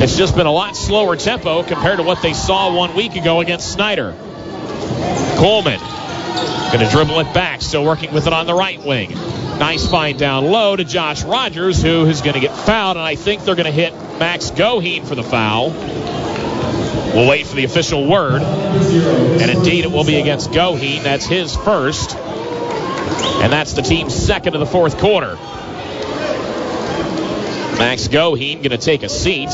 [0.00, 3.40] It's just been a lot slower tempo compared to what they saw one week ago
[3.40, 4.14] against Snyder.
[5.36, 5.80] Coleman
[6.70, 9.10] going to dribble it back, still working with it on the right wing.
[9.58, 13.16] Nice find down low to Josh Rogers, who is going to get fouled, and I
[13.16, 15.70] think they're going to hit Max Goheen for the foul.
[17.14, 18.42] We'll wait for the official word.
[18.42, 21.02] And indeed, it will be against Goheen.
[21.02, 22.14] That's his first.
[22.16, 25.34] And that's the team's second of the fourth quarter.
[27.78, 29.50] Max Goheen going to take a seat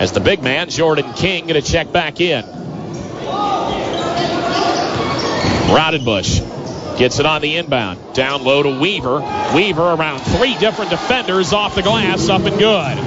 [0.00, 2.42] as the big man, Jordan King, going to check back in.
[5.70, 8.14] Rowdenbush gets it on the inbound.
[8.14, 9.20] Down low to Weaver.
[9.54, 12.98] Weaver around three different defenders off the glass, up and good.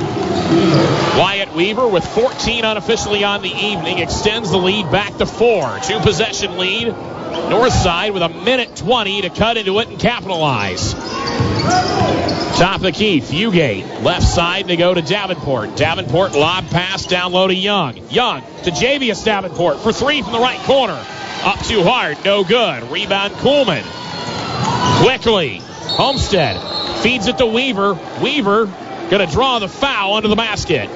[1.17, 5.79] Wyatt Weaver with 14 unofficially on the evening extends the lead back to four.
[5.83, 6.93] Two possession lead.
[7.33, 10.93] Northside with a minute 20 to cut into it and capitalize.
[12.57, 14.03] Top of the key, Fugate.
[14.03, 15.75] Left side, they go to Davenport.
[15.75, 17.97] Davenport lob pass down low to Young.
[18.09, 21.03] Young to Javius Davenport for three from the right corner.
[21.43, 22.83] Up too hard, no good.
[22.91, 23.83] Rebound Coleman.
[25.03, 27.99] Quickly, Homestead feeds it to Weaver.
[28.21, 28.65] Weaver
[29.09, 30.89] going to draw the foul under the basket.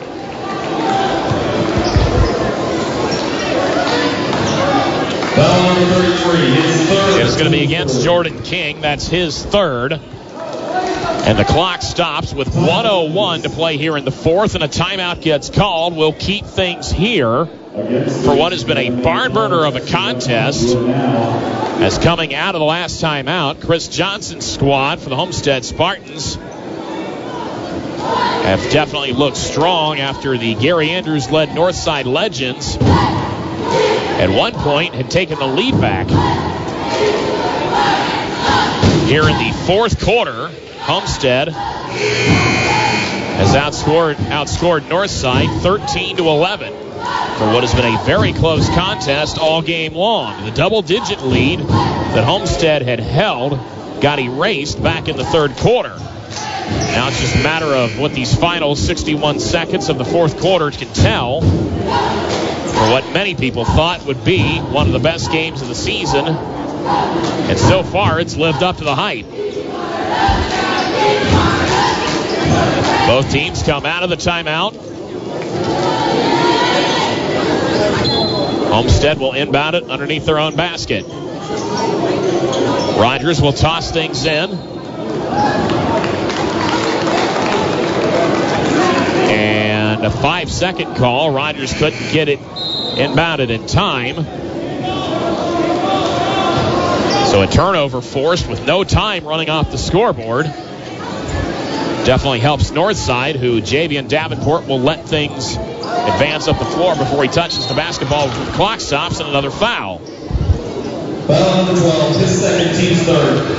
[7.27, 8.79] It's going to be against Jordan King.
[8.79, 9.91] That's his third.
[9.91, 15.21] And the clock stops with 101 to play here in the fourth, and a timeout
[15.21, 15.93] gets called.
[15.93, 20.73] We'll keep things here for what has been a barn burner of a contest.
[20.73, 26.35] As coming out of the last timeout, Chris Johnson's squad for the Homestead Spartans
[28.45, 35.11] have definitely looked strong after the Gary Andrews led Northside Legends at one point had
[35.11, 36.07] taken the lead back.
[39.07, 40.49] Here in the fourth quarter,
[40.79, 41.47] Homestead
[43.37, 49.37] has outscored outscored Northside 13 to 11 for what has been a very close contest
[49.37, 50.43] all game long.
[50.43, 53.57] The double-digit lead that Homestead had held
[54.01, 55.95] got erased back in the third quarter.
[55.97, 60.69] Now it's just a matter of what these final 61 seconds of the fourth quarter
[60.69, 65.69] can tell for what many people thought would be one of the best games of
[65.69, 66.25] the season.
[66.87, 69.25] And so far, it's lived up to the hype.
[73.07, 74.75] Both teams come out of the timeout.
[78.69, 81.05] Homestead will inbound it underneath their own basket.
[82.97, 84.51] Rogers will toss things in.
[89.29, 91.31] And a five second call.
[91.31, 94.46] Rogers couldn't get it inbounded in time.
[97.37, 100.45] So a turnover forced with no time running off the scoreboard.
[100.47, 107.29] Definitely helps Northside, who Javion Davenport will let things advance up the floor before he
[107.29, 109.99] touches the basketball the clock stops and another foul.
[109.99, 113.51] Foul number 12, his second, team's third.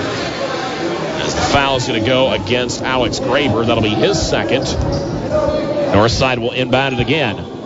[1.23, 4.65] As the foul is going to go against Alex Graber, that'll be his second.
[5.95, 7.58] Northside will inbound it again.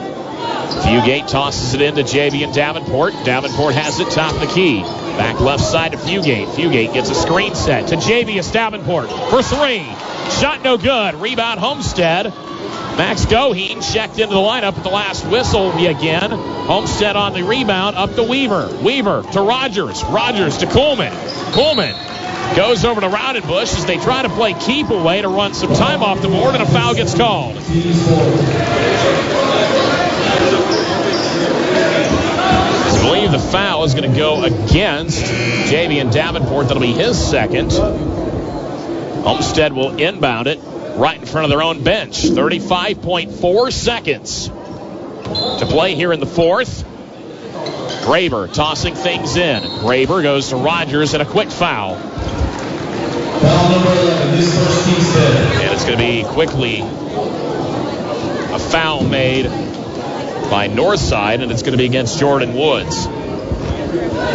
[0.83, 3.13] Fugate tosses it in into Javion Davenport.
[3.25, 4.83] Davenport has it top of the key.
[4.83, 6.47] Back left side to Fugate.
[6.47, 9.85] Fugate gets a screen set to Javius Davenport for three.
[10.41, 11.15] Shot no good.
[11.17, 12.27] Rebound Homestead.
[12.97, 16.31] Max Goheen checked into the lineup at the last whistle again.
[16.31, 18.79] Homestead on the rebound up to Weaver.
[18.83, 20.05] Weaver to Rogers.
[20.05, 21.13] Rogers to Coleman.
[21.53, 21.95] Coleman
[22.55, 26.03] goes over to Rowdenbush as they try to play keep away to run some time
[26.03, 27.57] off the board, and a foul gets called.
[32.45, 36.69] I believe the foul is going to go against Javion Davenport.
[36.69, 37.73] That'll be his second.
[39.23, 40.59] Homestead will inbound it
[40.97, 42.23] right in front of their own bench.
[42.23, 46.85] 35.4 seconds to play here in the fourth.
[48.03, 49.63] Graber tossing things in.
[49.63, 51.97] Graber goes to Rogers and a quick foul.
[51.97, 55.61] Foul number 11, his first, team's fifth.
[55.61, 56.81] And it's going to be quickly
[58.53, 59.45] a foul made
[60.51, 63.07] by Northside, and it's going to be against Jordan Woods.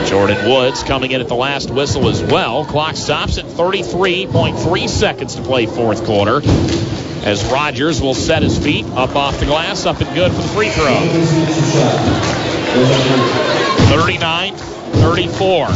[0.08, 2.66] Jordan Woods coming in at the last whistle as well.
[2.66, 6.42] Clock stops at 33.3 seconds to play fourth quarter.
[7.26, 10.48] As Rogers will set his feet up off the glass, up and good for the
[10.50, 10.98] free throw.
[13.90, 15.68] 39 34.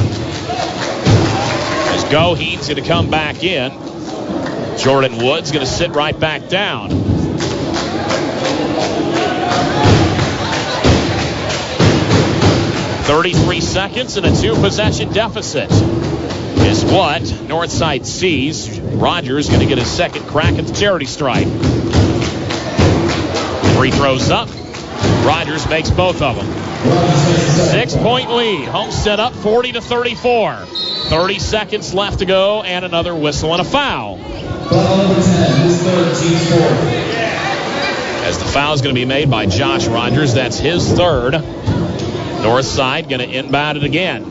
[1.93, 3.71] As Goheen's going to come back in.
[4.77, 7.10] Jordan Woods going to sit right back down.
[13.11, 18.79] Thirty-three seconds and a two-possession deficit is what Northside sees.
[18.79, 21.45] Rogers is going to get his second crack at the charity stripe.
[23.75, 24.47] Free throws up.
[25.25, 26.47] Rogers makes both of them.
[27.71, 28.69] Six-point lead.
[28.69, 30.55] Homestead up 40 to 34.
[31.09, 34.19] 30 seconds left to go, and another whistle and a foul.
[34.19, 37.11] Foul number 10, his third, team's fourth.
[38.23, 41.33] As the foul is going to be made by Josh Rogers, that's his third.
[42.41, 44.23] Northside going to inbound it again.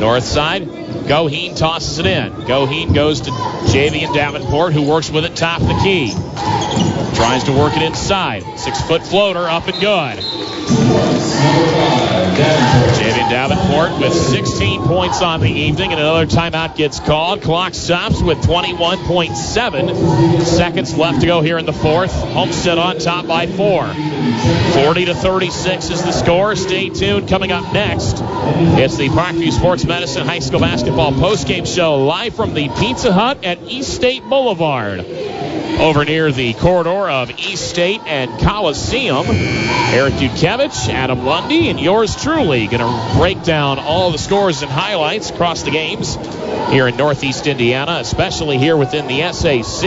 [0.00, 2.32] North side, Goheen tosses it in.
[2.32, 6.12] Goheen goes to Javion Davenport, who works with it top the key.
[7.14, 8.42] Tries to work it inside.
[8.58, 10.18] Six foot floater up and good.
[12.34, 17.42] Javion Davenport with 16 points on the evening, and another timeout gets called.
[17.42, 22.12] Clock stops with 21.7 seconds left to go here in the fourth.
[22.12, 23.86] Homestead on top by four.
[23.86, 26.56] 40 to 36 is the score.
[26.56, 27.28] Stay tuned.
[27.28, 32.54] Coming up next, it's the Parkview Sports Medicine High School Basketball postgame show live from
[32.54, 35.04] the Pizza Hut at East State Boulevard.
[35.78, 42.16] Over near the corridor of East State and Coliseum, Eric Dukevich, Adam Lundy, and yours
[42.22, 46.16] truly going to break down all the scores and highlights across the games
[46.70, 49.84] here in Northeast Indiana, especially here within the SAC.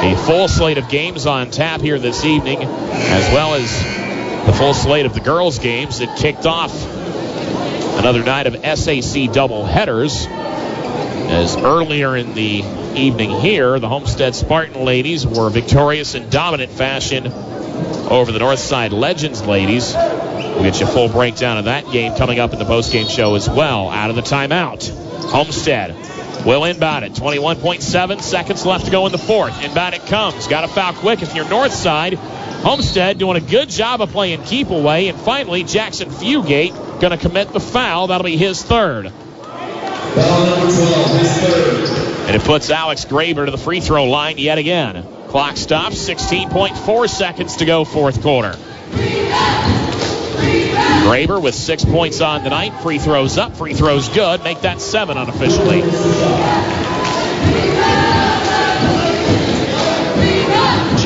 [0.00, 3.72] A full slate of games on tap here this evening, as well as
[4.46, 6.72] the full slate of the girls' games that kicked off
[7.98, 10.26] another night of SAC double headers.
[10.28, 12.62] As earlier in the
[12.98, 19.46] evening here, the Homestead Spartan ladies were victorious in dominant fashion over the Northside Legends
[19.46, 19.94] ladies.
[19.94, 23.34] We'll get you a full breakdown of that game coming up in the postgame show
[23.36, 23.88] as well.
[23.88, 24.88] Out of the timeout,
[25.30, 25.94] Homestead
[26.44, 27.12] will inbound it.
[27.12, 29.62] 21.7 seconds left to go in the fourth.
[29.62, 30.46] Inbound it comes.
[30.48, 32.14] Got to foul quick if you're Northside.
[32.14, 35.08] Homestead doing a good job of playing keep away.
[35.08, 38.08] And finally, Jackson Fugate going to commit the foul.
[38.08, 39.10] That'll be his third.
[39.10, 41.87] Foul number 12, his third.
[42.28, 45.02] And it puts Alex Graber to the free throw line yet again.
[45.28, 48.50] Clock stops, 16.4 seconds to go, fourth quarter.
[51.08, 52.82] Graber with six points on tonight.
[52.82, 54.44] Free throws up, free throws good.
[54.44, 55.80] Make that seven unofficially.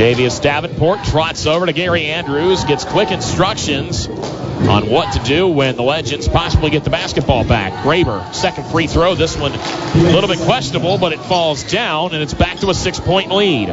[0.03, 5.77] Javius Davenport trots over to Gary Andrews, gets quick instructions on what to do when
[5.77, 7.73] the Legends possibly get the basketball back.
[7.85, 9.15] Graber, second free throw.
[9.15, 12.75] This one a little bit questionable, but it falls down, and it's back to a
[12.75, 13.69] six point lead.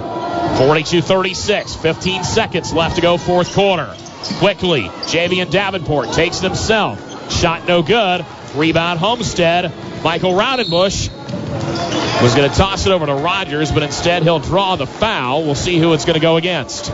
[0.59, 3.91] 42 36, 15 seconds left to go, fourth quarter.
[4.37, 7.31] Quickly, Javion Davenport takes it himself.
[7.31, 8.23] Shot no good.
[8.53, 9.73] Rebound Homestead.
[10.03, 11.09] Michael Rowdenbush
[12.21, 15.45] was going to toss it over to Rogers, but instead he'll draw the foul.
[15.45, 16.91] We'll see who it's going to go against.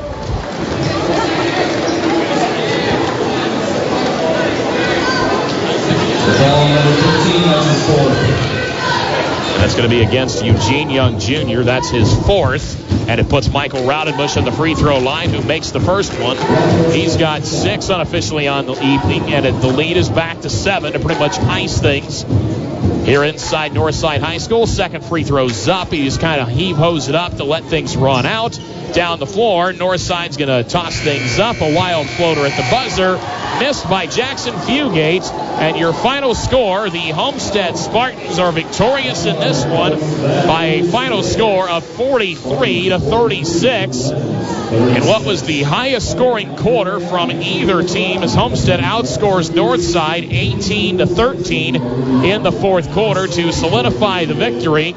[6.37, 7.25] Foul number 15,
[9.57, 11.61] that's going to be against Eugene Young Jr.
[11.61, 12.83] That's his fourth.
[13.09, 16.37] And it puts Michael Rowdenbush on the free throw line, who makes the first one.
[16.91, 20.99] He's got six unofficially on the evening, and the lead is back to seven to
[20.99, 22.25] pretty much ice things
[23.05, 24.65] here inside Northside High School.
[24.65, 25.91] Second free throw's up.
[25.91, 28.59] He just kind of heave hose it up to let things run out.
[28.93, 31.61] Down the floor, Northside's going to toss things up.
[31.61, 33.19] A wild floater at the buzzer.
[33.59, 35.29] Missed by Jackson Fugate.
[35.59, 39.99] And your final score, the Homestead Spartans are victorious in this one
[40.47, 44.09] by a final score of 43 to 36.
[44.75, 50.97] And what was the highest scoring quarter from either team as Homestead outscores Northside 18
[50.97, 51.75] to 13
[52.25, 54.93] in the fourth quarter to solidify the victory.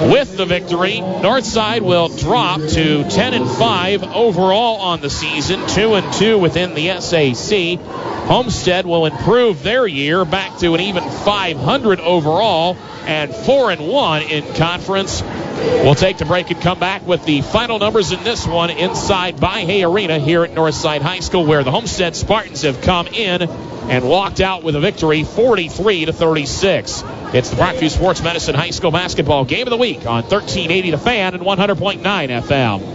[0.00, 5.92] With the victory, Northside will drop to 10 and 5 overall on the season, 2
[5.92, 7.78] and 2 within the SAC.
[8.26, 14.22] Homestead will improve their year back to an even 500 overall and 4 and 1
[14.22, 15.22] in conference.
[15.64, 19.40] We'll take the break and come back with the final numbers in this one inside
[19.40, 24.08] By-Hay Arena here at Northside High School, where the Homestead Spartans have come in and
[24.08, 27.04] walked out with a victory 43 to 36.
[27.34, 30.98] It's the Parkview Sports Medicine High School basketball game of the week on 1380 The
[30.98, 32.94] Fan and 100.9 FM.